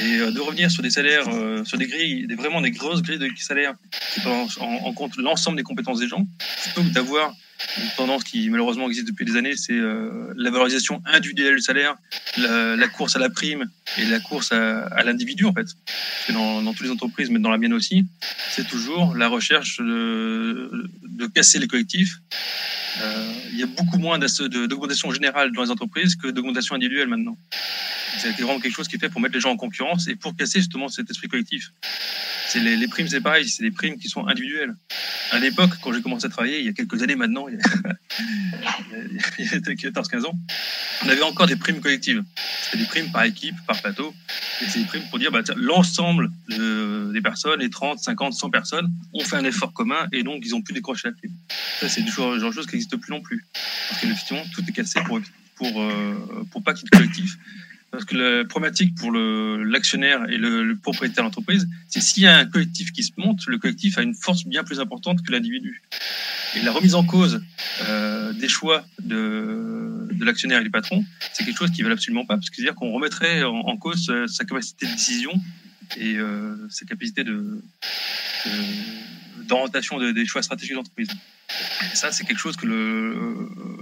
Et 0.00 0.18
euh, 0.18 0.30
de 0.30 0.40
revenir 0.40 0.70
sur 0.70 0.82
des 0.82 0.90
salaires, 0.90 1.28
euh, 1.28 1.64
sur 1.64 1.78
des 1.78 1.86
grilles, 1.86 2.26
des, 2.26 2.34
vraiment 2.34 2.60
des 2.60 2.70
grosses 2.70 3.02
grilles 3.02 3.18
de 3.18 3.30
salaires 3.36 3.74
qui 4.14 4.20
prennent 4.20 4.46
en, 4.60 4.92
compte 4.92 5.16
l'ensemble 5.16 5.56
des 5.56 5.62
compétences 5.62 6.00
des 6.00 6.08
gens, 6.08 6.26
plutôt 6.62 6.82
que 6.82 6.94
d'avoir 6.94 7.34
une 7.76 7.90
tendance 7.96 8.22
qui 8.22 8.48
malheureusement 8.50 8.86
existe 8.86 9.08
depuis 9.08 9.24
des 9.24 9.36
années, 9.36 9.56
c'est 9.56 9.72
euh, 9.72 10.32
la 10.36 10.50
valorisation 10.50 11.02
individuelle 11.06 11.56
du 11.56 11.60
salaire, 11.60 11.96
la, 12.36 12.88
course 12.88 13.16
à 13.16 13.18
la 13.18 13.30
prime 13.30 13.68
et 13.98 14.04
la 14.04 14.20
course 14.20 14.52
à, 14.52 15.02
l'individu 15.02 15.44
en 15.44 15.52
fait. 15.52 15.66
Dans, 16.32 16.72
toutes 16.72 16.86
les 16.86 16.92
entreprises, 16.92 17.30
mais 17.30 17.40
dans 17.40 17.50
la 17.50 17.58
mienne 17.58 17.72
aussi, 17.72 18.04
c'est 18.50 18.68
toujours 18.68 19.16
la 19.16 19.26
recherche 19.28 19.78
de, 19.78 20.70
de 21.02 21.26
casser 21.26 21.58
les 21.58 21.66
collectifs. 21.66 22.20
Euh, 23.00 23.32
il 23.52 23.58
y 23.58 23.62
a 23.62 23.66
beaucoup 23.66 23.98
moins 23.98 24.18
d'augmentation 24.18 25.10
générale 25.12 25.52
dans 25.52 25.62
les 25.62 25.70
entreprises 25.70 26.16
que 26.16 26.28
d'augmentation 26.28 26.74
individuelle 26.74 27.08
maintenant. 27.08 27.36
C'est 28.18 28.32
vraiment 28.32 28.60
quelque 28.60 28.74
chose 28.74 28.88
qui 28.88 28.96
est 28.96 28.98
fait 28.98 29.08
pour 29.08 29.20
mettre 29.20 29.34
les 29.34 29.40
gens 29.40 29.50
en 29.50 29.56
concurrence 29.56 30.08
et 30.08 30.16
pour 30.16 30.34
casser 30.34 30.60
justement 30.60 30.88
cet 30.88 31.10
esprit 31.10 31.28
collectif. 31.28 31.72
C'est 32.48 32.60
les, 32.60 32.76
les, 32.76 32.88
primes, 32.88 33.08
c'est 33.08 33.20
pareil, 33.20 33.46
c'est 33.48 33.62
des 33.62 33.70
primes 33.70 33.98
qui 33.98 34.08
sont 34.08 34.26
individuelles. 34.26 34.74
À 35.32 35.38
l'époque, 35.38 35.70
quand 35.82 35.92
j'ai 35.92 36.00
commencé 36.00 36.24
à 36.24 36.30
travailler, 36.30 36.60
il 36.60 36.64
y 36.64 36.68
a 36.68 36.72
quelques 36.72 37.02
années 37.02 37.16
maintenant, 37.16 37.46
il 37.48 37.56
y 37.56 37.58
a, 37.58 37.60
a 38.68 40.00
14-15 40.00 40.24
ans, 40.24 40.34
on 41.04 41.08
avait 41.08 41.22
encore 41.22 41.46
des 41.46 41.56
primes 41.56 41.80
collectives. 41.80 42.24
C'était 42.62 42.78
des 42.78 42.88
primes 42.88 43.10
par 43.12 43.24
équipe, 43.24 43.54
par 43.66 43.80
plateau. 43.80 44.14
Et 44.62 44.64
c'est 44.68 44.80
des 44.80 44.86
primes 44.86 45.04
pour 45.10 45.18
dire, 45.18 45.30
bah, 45.30 45.42
l'ensemble 45.56 46.30
de, 46.48 47.10
des 47.12 47.20
personnes, 47.20 47.60
les 47.60 47.70
30, 47.70 47.98
50, 47.98 48.34
100 48.34 48.50
personnes, 48.50 48.90
ont 49.12 49.24
fait 49.24 49.36
un 49.36 49.44
effort 49.44 49.72
commun 49.72 50.08
et 50.12 50.22
donc 50.22 50.42
ils 50.44 50.54
ont 50.54 50.62
pu 50.62 50.72
décrocher 50.72 51.08
la 51.08 51.14
prime. 51.14 51.32
Ça, 51.80 51.88
c'est 51.88 52.02
du 52.02 52.10
genre 52.10 52.34
de 52.34 52.52
choses 52.52 52.66
qui 52.66 52.76
n'existe 52.76 52.96
plus 52.96 53.12
non 53.12 53.20
plus. 53.20 53.46
Parce 53.88 54.00
qu'effectivement, 54.00 54.42
tout 54.54 54.62
est 54.66 54.72
cassé 54.72 55.00
pour, 55.04 55.20
pour, 55.56 55.82
euh, 55.82 56.14
pour 56.50 56.62
pas 56.62 56.74
qu'il 56.74 56.84
y 56.84 56.86
ait 56.86 56.90
de 56.90 57.04
collectif. 57.04 57.38
Parce 57.90 58.04
que 58.04 58.16
la 58.16 58.44
problématique 58.44 58.94
pour 58.96 59.12
l'actionnaire 59.12 60.28
et 60.28 60.36
le, 60.36 60.62
le, 60.62 60.76
propriétaire 60.76 61.24
de 61.24 61.28
l'entreprise, 61.28 61.66
c'est 61.88 62.00
s'il 62.00 62.24
y 62.24 62.26
a 62.26 62.36
un 62.36 62.44
collectif 62.44 62.92
qui 62.92 63.02
se 63.02 63.12
monte, 63.16 63.46
le 63.46 63.58
collectif 63.58 63.96
a 63.96 64.02
une 64.02 64.14
force 64.14 64.44
bien 64.44 64.62
plus 64.62 64.78
importante 64.78 65.22
que 65.24 65.32
l'individu. 65.32 65.82
Et 66.56 66.62
la 66.62 66.72
remise 66.72 66.94
en 66.94 67.04
cause 67.04 67.42
euh, 67.88 68.32
des 68.34 68.48
choix 68.48 68.84
de, 69.02 70.06
de 70.12 70.24
l'actionnaire 70.24 70.60
et 70.60 70.64
du 70.64 70.70
patron, 70.70 71.04
c'est 71.32 71.44
quelque 71.44 71.58
chose 71.58 71.70
qui 71.70 71.82
ne 71.82 71.86
veut 71.86 71.92
absolument 71.92 72.26
pas, 72.26 72.36
parce 72.36 72.50
que 72.50 72.56
c'est-à-dire 72.56 72.74
qu'on 72.74 72.92
remettrait 72.92 73.42
en, 73.42 73.76
cause 73.76 74.06
sa, 74.06 74.26
sa, 74.26 74.44
capacité 74.44 74.86
de 74.86 74.92
décision 74.92 75.32
et 75.96 76.16
euh, 76.16 76.56
sa 76.68 76.84
capacité 76.84 77.24
de, 77.24 77.62
d'orientation 79.44 79.98
de, 79.98 80.12
des 80.12 80.26
choix 80.26 80.42
stratégiques 80.42 80.72
de 80.72 80.76
l'entreprise. 80.76 81.08
Et 81.10 81.37
ça, 81.94 82.12
c'est 82.12 82.24
quelque 82.24 82.38
chose 82.38 82.56
que 82.56 82.66
le, 82.66 83.14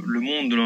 le 0.07 0.21
monde 0.21 0.51
de 0.51 0.57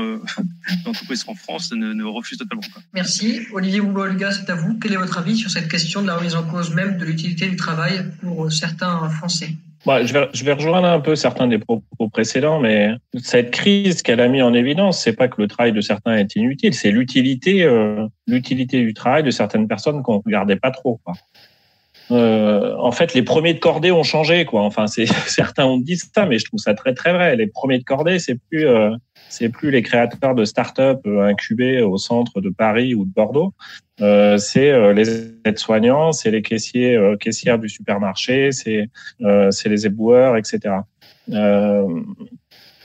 l'entreprise 0.85 1.25
en 1.27 1.35
France 1.35 1.73
ne, 1.73 1.93
ne, 1.93 2.05
refuse 2.05 2.38
totalement 2.38 2.62
pas. 2.75 2.81
Merci. 2.93 3.40
Olivier 3.53 3.81
Bouba-Olga, 3.81 4.33
c'est 4.33 4.51
à 4.51 4.55
vous. 4.55 4.79
Quel 4.79 4.93
est 4.93 4.97
votre 4.97 5.19
avis 5.19 5.37
sur 5.37 5.51
cette 5.51 5.69
question 5.69 6.03
de 6.03 6.07
la 6.07 6.16
remise 6.16 6.35
en 6.35 6.45
cause 6.45 6.75
même 6.75 6.99
de 6.99 7.05
l'utilité 7.05 7.49
du 7.49 7.57
travail 7.57 8.05
pour 8.21 8.51
certains 8.53 9.09
Français? 9.11 9.51
Ouais, 9.87 10.07
je, 10.07 10.12
vais, 10.12 10.29
je 10.35 10.45
vais 10.45 10.53
rejoindre 10.53 10.87
un 10.87 11.01
peu 11.01 11.16
certains 11.16 11.47
des 11.47 11.59
propos 11.59 12.09
précédents, 12.12 12.61
mais 12.61 12.90
cette 13.23 13.51
crise 13.51 14.03
qu'elle 14.03 14.21
a 14.21 14.29
mis 14.29 14.43
en 14.43 14.53
évidence, 14.53 15.01
c'est 15.01 15.14
pas 15.14 15.29
que 15.29 15.40
le 15.40 15.49
travail 15.49 15.73
de 15.73 15.81
certains 15.81 16.16
est 16.16 16.37
inutile, 16.37 16.75
c'est 16.75 16.90
l'utilité, 16.90 17.64
euh, 17.64 18.07
l'utilité 18.27 18.83
du 18.83 18.93
travail 18.93 19.23
de 19.23 19.31
certaines 19.31 19.69
personnes 19.69 20.03
qu'on 20.03 20.19
regardait 20.19 20.57
pas 20.57 20.71
trop. 20.71 21.01
Quoi. 21.03 21.14
Euh, 22.11 22.75
en 22.79 22.92
fait, 22.92 23.14
les 23.14 23.23
premiers 23.23 23.55
de 23.55 23.59
cordée 23.59 23.92
ont 23.92 24.03
changé, 24.03 24.44
quoi. 24.44 24.62
Enfin, 24.62 24.87
certains 25.27 25.66
ont 25.66 25.79
dit 25.79 25.96
ça, 25.96 26.27
mais 26.27 26.38
je 26.38 26.44
trouve 26.44 26.59
ça 26.59 26.75
très 26.75 26.94
très 26.94 27.12
vrai. 27.12 27.37
Les 27.37 27.46
premiers 27.46 27.79
de 27.79 27.85
cordée, 27.85 28.18
c'est 28.18 28.37
plus 28.51 28.66
euh, 28.66 28.90
c'est 29.31 29.49
plus 29.49 29.70
les 29.70 29.83
créateurs 29.83 30.35
de 30.35 30.44
start-up 30.44 31.01
euh, 31.07 31.23
incubés 31.23 31.81
au 31.81 31.96
centre 31.96 32.40
de 32.40 32.51
Paris 32.51 32.94
ou 32.94 33.05
de 33.05 33.11
Bordeaux. 33.11 33.55
Euh, 34.01 34.38
c'est 34.38 34.70
euh, 34.70 34.92
les 34.92 35.31
aides-soignants, 35.44 36.12
c'est 36.12 36.31
les 36.31 36.42
caissiers 36.42 36.99
caissières 37.20 37.59
du 37.59 37.68
supermarché, 37.68 38.53
c'est 38.53 38.90
c'est 39.51 39.68
les 39.68 39.87
éboueurs, 39.87 40.37
etc. 40.37 40.75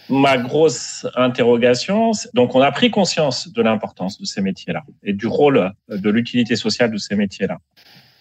ma 0.07 0.37
grosse 0.37 1.07
interrogation, 1.15 2.11
donc 2.33 2.53
on 2.53 2.61
a 2.61 2.71
pris 2.71 2.91
conscience 2.91 3.51
de 3.51 3.61
l'importance 3.63 4.19
de 4.19 4.25
ces 4.25 4.41
métiers-là 4.41 4.83
et 5.03 5.13
du 5.13 5.25
rôle 5.25 5.71
de 5.89 6.09
l'utilité 6.11 6.55
sociale 6.55 6.91
de 6.91 6.97
ces 6.97 7.15
métiers-là. 7.15 7.57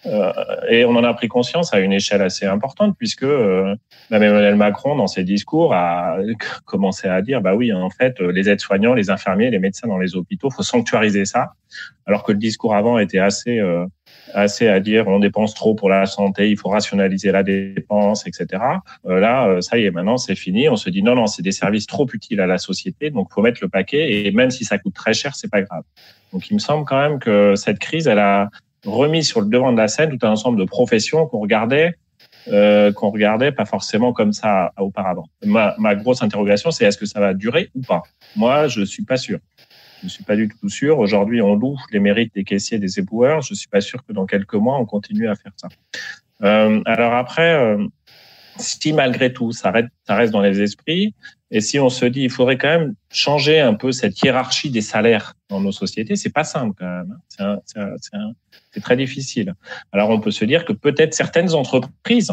Euh, 0.06 0.32
et 0.68 0.84
on 0.84 0.90
en 0.90 1.04
a 1.04 1.14
pris 1.14 1.28
conscience 1.28 1.72
à 1.72 1.80
une 1.80 1.92
échelle 1.92 2.22
assez 2.22 2.46
importante 2.46 2.94
puisque 2.98 3.22
euh, 3.22 3.74
même 4.10 4.22
Emmanuel 4.22 4.56
Macron, 4.56 4.96
dans 4.96 5.06
ses 5.06 5.24
discours, 5.24 5.74
a 5.74 6.18
commencé 6.64 7.08
à 7.08 7.22
dire 7.22 7.40
bah 7.40 7.54
oui, 7.54 7.72
en 7.72 7.90
fait, 7.90 8.20
les 8.20 8.48
aides-soignants, 8.48 8.94
les 8.94 9.10
infirmiers, 9.10 9.50
les 9.50 9.58
médecins 9.58 9.88
dans 9.88 9.98
les 9.98 10.16
hôpitaux, 10.16 10.50
faut 10.50 10.62
sanctuariser 10.62 11.24
ça. 11.24 11.52
Alors 12.06 12.22
que 12.22 12.32
le 12.32 12.38
discours 12.38 12.74
avant 12.74 12.98
était 12.98 13.18
assez 13.18 13.58
euh, 13.58 13.86
assez 14.34 14.68
à 14.68 14.80
dire 14.80 15.06
on 15.08 15.18
dépense 15.18 15.54
trop 15.54 15.74
pour 15.74 15.88
la 15.88 16.06
santé, 16.06 16.50
il 16.50 16.58
faut 16.58 16.68
rationaliser 16.68 17.32
la 17.32 17.42
dépense, 17.42 18.26
etc. 18.26 18.62
Euh, 19.06 19.20
là, 19.20 19.48
euh, 19.48 19.60
ça 19.60 19.78
y 19.78 19.84
est, 19.84 19.90
maintenant 19.90 20.18
c'est 20.18 20.34
fini. 20.34 20.68
On 20.68 20.76
se 20.76 20.90
dit 20.90 21.02
non, 21.02 21.14
non, 21.14 21.26
c'est 21.26 21.42
des 21.42 21.52
services 21.52 21.86
trop 21.86 22.06
utiles 22.12 22.40
à 22.40 22.46
la 22.46 22.58
société, 22.58 23.10
donc 23.10 23.32
faut 23.32 23.42
mettre 23.42 23.60
le 23.62 23.68
paquet. 23.68 24.12
Et 24.12 24.32
même 24.32 24.50
si 24.50 24.64
ça 24.64 24.78
coûte 24.78 24.94
très 24.94 25.14
cher, 25.14 25.34
c'est 25.34 25.50
pas 25.50 25.62
grave. 25.62 25.84
Donc 26.32 26.50
il 26.50 26.54
me 26.54 26.58
semble 26.58 26.84
quand 26.84 27.00
même 27.00 27.18
que 27.18 27.54
cette 27.54 27.78
crise, 27.78 28.06
elle 28.06 28.18
a 28.18 28.50
remis 28.84 29.24
sur 29.24 29.40
le 29.40 29.48
devant 29.48 29.72
de 29.72 29.78
la 29.78 29.88
scène 29.88 30.16
tout 30.16 30.26
un 30.26 30.30
ensemble 30.30 30.58
de 30.58 30.64
professions 30.64 31.26
qu'on 31.26 31.40
regardait 31.40 31.94
euh, 32.48 32.92
qu'on 32.92 33.10
regardait 33.10 33.52
pas 33.52 33.64
forcément 33.64 34.12
comme 34.12 34.34
ça 34.34 34.72
auparavant. 34.78 35.24
Ma, 35.46 35.74
ma 35.78 35.94
grosse 35.94 36.22
interrogation, 36.22 36.70
c'est 36.70 36.84
est-ce 36.84 36.98
que 36.98 37.06
ça 37.06 37.18
va 37.18 37.32
durer 37.32 37.70
ou 37.74 37.80
pas? 37.80 38.02
Moi, 38.36 38.68
je 38.68 38.82
suis 38.82 39.02
pas 39.02 39.16
sûr. 39.16 39.38
Je 40.02 40.08
suis 40.08 40.24
pas 40.24 40.36
du 40.36 40.48
tout 40.48 40.68
sûr. 40.68 40.98
Aujourd'hui, 40.98 41.40
on 41.40 41.54
loue 41.56 41.78
les 41.90 42.00
mérites 42.00 42.34
des 42.34 42.44
caissiers, 42.44 42.78
des 42.78 42.98
éboueurs. 42.98 43.40
Je 43.40 43.54
suis 43.54 43.68
pas 43.68 43.80
sûr 43.80 44.04
que 44.04 44.12
dans 44.12 44.26
quelques 44.26 44.54
mois, 44.54 44.78
on 44.78 44.84
continue 44.84 45.26
à 45.28 45.34
faire 45.36 45.52
ça. 45.56 45.68
Euh, 46.42 46.82
alors 46.84 47.14
après, 47.14 47.54
euh, 47.54 47.86
si 48.58 48.92
malgré 48.92 49.32
tout, 49.32 49.52
ça 49.52 49.70
reste, 49.70 49.88
ça 50.06 50.14
reste 50.14 50.32
dans 50.32 50.40
les 50.40 50.60
esprits, 50.60 51.14
et 51.50 51.60
si 51.60 51.78
on 51.78 51.88
se 51.88 52.04
dit, 52.04 52.22
il 52.22 52.30
faudrait 52.30 52.58
quand 52.58 52.68
même 52.68 52.94
changer 53.12 53.60
un 53.60 53.74
peu 53.74 53.92
cette 53.92 54.20
hiérarchie 54.20 54.70
des 54.70 54.80
salaires 54.80 55.34
dans 55.48 55.60
nos 55.60 55.70
sociétés, 55.70 56.16
c'est 56.16 56.32
pas 56.32 56.42
simple 56.42 56.74
quand 56.76 56.84
même. 56.84 57.16
Hein. 57.38 57.58
C'est 58.72 58.80
très 58.80 58.96
difficile. 58.96 59.54
Alors 59.92 60.10
on 60.10 60.18
peut 60.18 60.32
se 60.32 60.44
dire 60.44 60.64
que 60.64 60.72
peut-être 60.72 61.14
certaines 61.14 61.54
entreprises 61.54 62.32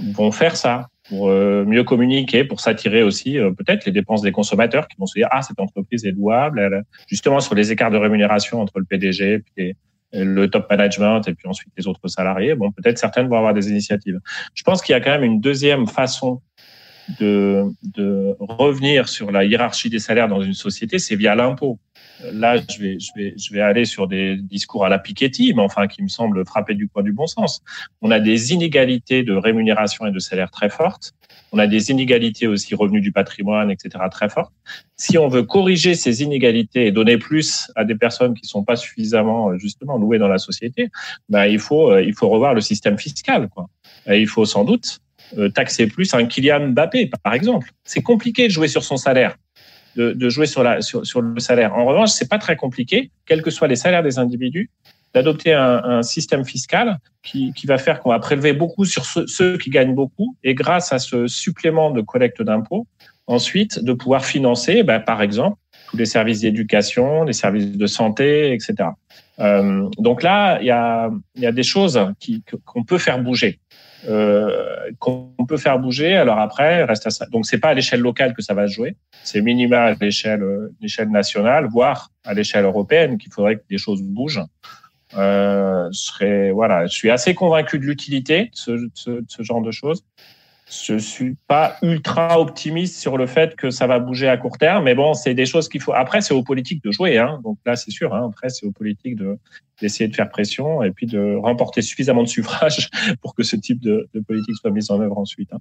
vont 0.00 0.32
faire 0.32 0.56
ça 0.56 0.88
pour 1.08 1.28
euh, 1.28 1.64
mieux 1.66 1.84
communiquer, 1.84 2.44
pour 2.44 2.60
s'attirer 2.60 3.02
aussi 3.02 3.38
euh, 3.38 3.50
peut-être 3.52 3.84
les 3.84 3.92
dépenses 3.92 4.22
des 4.22 4.32
consommateurs 4.32 4.88
qui 4.88 4.96
vont 4.98 5.06
se 5.06 5.18
dire 5.18 5.28
ah 5.30 5.42
cette 5.42 5.60
entreprise 5.60 6.04
est 6.04 6.12
louable, 6.12 6.84
justement 7.08 7.40
sur 7.40 7.54
les 7.54 7.72
écarts 7.72 7.90
de 7.90 7.98
rémunération 7.98 8.60
entre 8.60 8.78
le 8.78 8.86
PDG 8.86 9.44
et 9.56 9.76
le 10.12 10.48
top 10.48 10.70
management 10.70 11.26
et 11.28 11.34
puis 11.34 11.48
ensuite 11.48 11.72
les 11.76 11.86
autres 11.86 12.08
salariés. 12.08 12.54
Bon, 12.54 12.70
peut-être 12.72 12.98
certaines 12.98 13.28
vont 13.28 13.36
avoir 13.36 13.54
des 13.54 13.68
initiatives. 13.68 14.18
Je 14.54 14.62
pense 14.62 14.82
qu'il 14.82 14.92
y 14.92 14.96
a 14.96 15.00
quand 15.00 15.10
même 15.10 15.24
une 15.24 15.40
deuxième 15.40 15.86
façon 15.86 16.40
de, 17.20 17.64
de 17.82 18.36
revenir 18.40 19.08
sur 19.08 19.30
la 19.30 19.44
hiérarchie 19.44 19.90
des 19.90 19.98
salaires 19.98 20.28
dans 20.28 20.40
une 20.40 20.54
société, 20.54 20.98
c'est 20.98 21.16
via 21.16 21.34
l'impôt. 21.34 21.78
Là, 22.32 22.56
je 22.56 22.80
vais, 22.80 22.98
je 22.98 23.10
vais, 23.16 23.34
je 23.36 23.52
vais 23.52 23.60
aller 23.60 23.84
sur 23.84 24.08
des 24.08 24.36
discours 24.36 24.84
à 24.84 24.88
la 24.88 24.98
Piketty, 24.98 25.52
mais 25.54 25.62
enfin 25.62 25.86
qui 25.86 26.02
me 26.02 26.08
semblent 26.08 26.44
frapper 26.46 26.74
du 26.74 26.88
coin 26.88 27.02
du 27.02 27.12
bon 27.12 27.26
sens. 27.26 27.62
On 28.00 28.10
a 28.10 28.20
des 28.20 28.52
inégalités 28.52 29.22
de 29.22 29.34
rémunération 29.34 30.06
et 30.06 30.10
de 30.10 30.18
salaire 30.18 30.50
très 30.50 30.70
fortes. 30.70 31.12
On 31.56 31.58
a 31.58 31.66
des 31.66 31.90
inégalités 31.90 32.46
aussi 32.46 32.74
revenus 32.74 33.00
du 33.00 33.12
patrimoine, 33.12 33.70
etc. 33.70 34.04
très 34.10 34.28
fortes. 34.28 34.52
Si 34.96 35.16
on 35.16 35.26
veut 35.26 35.42
corriger 35.42 35.94
ces 35.94 36.22
inégalités 36.22 36.86
et 36.86 36.92
donner 36.92 37.16
plus 37.16 37.70
à 37.76 37.84
des 37.84 37.94
personnes 37.94 38.34
qui 38.34 38.46
sont 38.46 38.62
pas 38.62 38.76
suffisamment 38.76 39.56
justement 39.56 39.96
louées 39.96 40.18
dans 40.18 40.28
la 40.28 40.36
société, 40.36 40.90
ben 41.30 41.46
il 41.46 41.58
faut 41.58 41.98
il 41.98 42.14
faut 42.14 42.28
revoir 42.28 42.52
le 42.52 42.60
système 42.60 42.98
fiscal. 42.98 43.48
Quoi. 43.48 43.68
Il 44.06 44.26
faut 44.26 44.44
sans 44.44 44.64
doute 44.64 45.00
euh, 45.38 45.48
taxer 45.48 45.86
plus 45.86 46.12
un 46.12 46.26
Kylian 46.26 46.68
Mbappé, 46.68 47.10
par 47.22 47.32
exemple. 47.32 47.70
C'est 47.84 48.02
compliqué 48.02 48.48
de 48.48 48.52
jouer 48.52 48.68
sur 48.68 48.84
son 48.84 48.98
salaire, 48.98 49.36
de, 49.96 50.12
de 50.12 50.28
jouer 50.28 50.46
sur, 50.46 50.62
la, 50.62 50.82
sur, 50.82 51.20
le 51.22 51.40
salaire. 51.40 51.74
En 51.74 51.86
revanche, 51.86 52.10
c'est 52.10 52.28
pas 52.28 52.38
très 52.38 52.54
compliqué, 52.54 53.10
quels 53.24 53.40
que 53.40 53.50
soient 53.50 53.66
les 53.66 53.76
salaires 53.76 54.02
des 54.02 54.18
individus, 54.18 54.70
d'adopter 55.16 55.54
un, 55.54 56.02
système 56.02 56.44
fiscal 56.44 56.98
qui, 57.22 57.54
qui 57.54 57.66
va 57.66 57.78
faire 57.78 58.00
qu'on 58.00 58.10
va 58.10 58.18
prélever 58.18 58.52
beaucoup 58.52 58.84
sur 58.84 59.06
ceux, 59.06 59.56
qui 59.56 59.70
gagnent 59.70 59.94
beaucoup, 59.94 60.36
et 60.44 60.54
grâce 60.54 60.92
à 60.92 60.98
ce 60.98 61.26
supplément 61.26 61.90
de 61.90 62.02
collecte 62.02 62.42
d'impôts, 62.42 62.86
ensuite 63.26 63.82
de 63.82 63.94
pouvoir 63.94 64.26
financer, 64.26 64.82
ben, 64.82 65.00
par 65.00 65.22
exemple, 65.22 65.56
tous 65.88 65.96
les 65.96 66.04
services 66.04 66.40
d'éducation, 66.40 67.24
les 67.24 67.32
services 67.32 67.78
de 67.78 67.86
santé, 67.86 68.52
etc. 68.52 68.90
Euh, 69.38 69.88
donc 69.96 70.22
là, 70.22 70.58
il 70.60 70.66
y 70.66 70.70
a, 70.70 71.10
y 71.36 71.46
a 71.46 71.52
des 71.52 71.62
choses 71.62 71.98
qu'on 72.66 72.84
peut 72.84 72.98
faire 72.98 73.18
bouger 73.18 73.58
euh, 74.08 74.90
qu'on 74.98 75.32
peut 75.48 75.56
faire 75.56 75.78
bouger. 75.78 76.14
Alors 76.14 76.38
après, 76.38 76.84
reste 76.84 77.06
à 77.06 77.10
ça. 77.10 77.26
Donc 77.26 77.46
c'est 77.46 77.58
pas 77.58 77.70
à 77.70 77.74
l'échelle 77.74 78.00
locale 78.00 78.34
que 78.34 78.42
ça 78.42 78.54
va 78.54 78.68
se 78.68 78.74
jouer, 78.74 78.96
c'est 79.24 79.40
minima 79.40 79.80
à 79.80 79.94
l'échelle 79.94 80.44
l'échelle 80.80 81.10
nationale, 81.10 81.66
voire 81.66 82.10
à 82.24 82.34
l'échelle 82.34 82.64
européenne 82.64 83.18
qu'il 83.18 83.32
faudrait 83.32 83.56
que 83.56 83.64
des 83.68 83.78
choses 83.78 84.02
bougent. 84.02 84.44
Euh, 85.16 85.88
je 85.92 85.98
serais 85.98 86.50
voilà, 86.50 86.86
je 86.86 86.94
suis 86.94 87.10
assez 87.10 87.34
convaincu 87.34 87.78
de 87.78 87.84
l'utilité 87.84 88.50
de 88.66 88.90
ce, 88.94 89.42
genre 89.42 89.62
de 89.62 89.70
choses 89.70 90.04
je 90.68 90.98
suis 90.98 91.36
pas 91.46 91.76
ultra 91.80 92.40
optimiste 92.40 92.96
sur 92.98 93.16
le 93.16 93.26
fait 93.28 93.54
que 93.54 93.70
ça 93.70 93.86
va 93.86 94.00
bouger 94.00 94.28
à 94.28 94.36
court 94.36 94.58
terme, 94.58 94.82
mais 94.82 94.96
bon, 94.96 95.14
c'est 95.14 95.32
des 95.32 95.46
choses 95.46 95.68
qu'il 95.68 95.80
faut. 95.80 95.92
Après, 95.92 96.20
c'est 96.20 96.34
aux 96.34 96.42
politiques 96.42 96.82
de 96.82 96.90
jouer, 96.90 97.18
hein. 97.18 97.40
Donc 97.44 97.58
là, 97.64 97.76
c'est 97.76 97.92
sûr. 97.92 98.12
Hein. 98.12 98.30
Après, 98.30 98.48
c'est 98.48 98.66
aux 98.66 98.72
politiques 98.72 99.14
de 99.14 99.38
d'essayer 99.80 100.08
de 100.08 100.16
faire 100.16 100.28
pression 100.28 100.82
et 100.82 100.90
puis 100.90 101.06
de 101.06 101.36
remporter 101.36 101.82
suffisamment 101.82 102.24
de 102.24 102.28
suffrages 102.28 102.90
pour 103.22 103.36
que 103.36 103.44
ce 103.44 103.54
type 103.54 103.80
de, 103.80 104.08
de 104.12 104.20
politique 104.20 104.56
soit 104.56 104.72
mise 104.72 104.90
en 104.90 105.00
œuvre 105.00 105.18
ensuite. 105.18 105.52
Hein. 105.52 105.58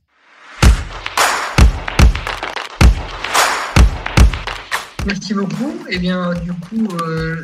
Merci 5.05 5.35
beaucoup. 5.35 5.71
Eh 5.87 5.99
bien, 5.99 6.33
du 6.33 6.51
coup, 6.53 6.87
euh, 7.03 7.43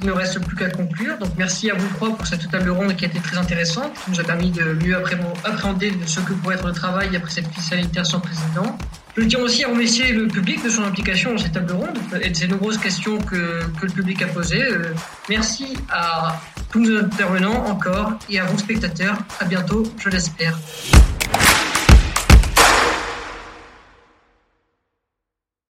il 0.00 0.06
ne 0.06 0.12
reste 0.12 0.40
plus 0.40 0.56
qu'à 0.56 0.70
conclure. 0.70 1.18
Donc 1.18 1.30
merci 1.36 1.70
à 1.70 1.74
vous 1.74 1.88
trois 1.94 2.16
pour 2.16 2.26
cette 2.26 2.50
table 2.50 2.70
ronde 2.70 2.96
qui 2.96 3.04
a 3.04 3.08
été 3.08 3.20
très 3.20 3.36
intéressante, 3.36 3.92
qui 4.04 4.10
nous 4.10 4.20
a 4.20 4.24
permis 4.24 4.50
de 4.50 4.76
mieux 4.84 4.96
appréhender 4.96 5.92
ce 6.06 6.20
que 6.20 6.32
pourrait 6.32 6.56
être 6.56 6.66
le 6.66 6.72
travail 6.72 7.14
après 7.16 7.30
cette 7.30 7.50
crise 7.50 7.64
sanitaire 7.64 8.06
sans 8.06 8.20
précédent. 8.20 8.76
Je 9.16 9.22
tiens 9.22 9.40
aussi 9.40 9.62
à 9.62 9.68
remercier 9.68 10.12
le 10.12 10.26
public 10.26 10.64
de 10.64 10.68
son 10.68 10.82
implication 10.82 11.32
dans 11.32 11.38
cette 11.38 11.52
table 11.52 11.72
ronde 11.72 11.98
et 12.20 12.30
de 12.30 12.36
ces 12.36 12.48
nombreuses 12.48 12.78
questions 12.78 13.18
que, 13.18 13.62
que 13.80 13.86
le 13.86 13.92
public 13.92 14.20
a 14.22 14.26
posées. 14.26 14.64
Euh, 14.64 14.92
merci 15.28 15.76
à 15.88 16.40
tous 16.72 16.80
nos 16.80 16.98
intervenants 16.98 17.66
encore 17.66 18.14
et 18.28 18.40
à 18.40 18.44
vous 18.44 18.58
spectateurs. 18.58 19.16
À 19.38 19.44
bientôt, 19.44 19.84
je 19.98 20.08
l'espère. 20.08 20.58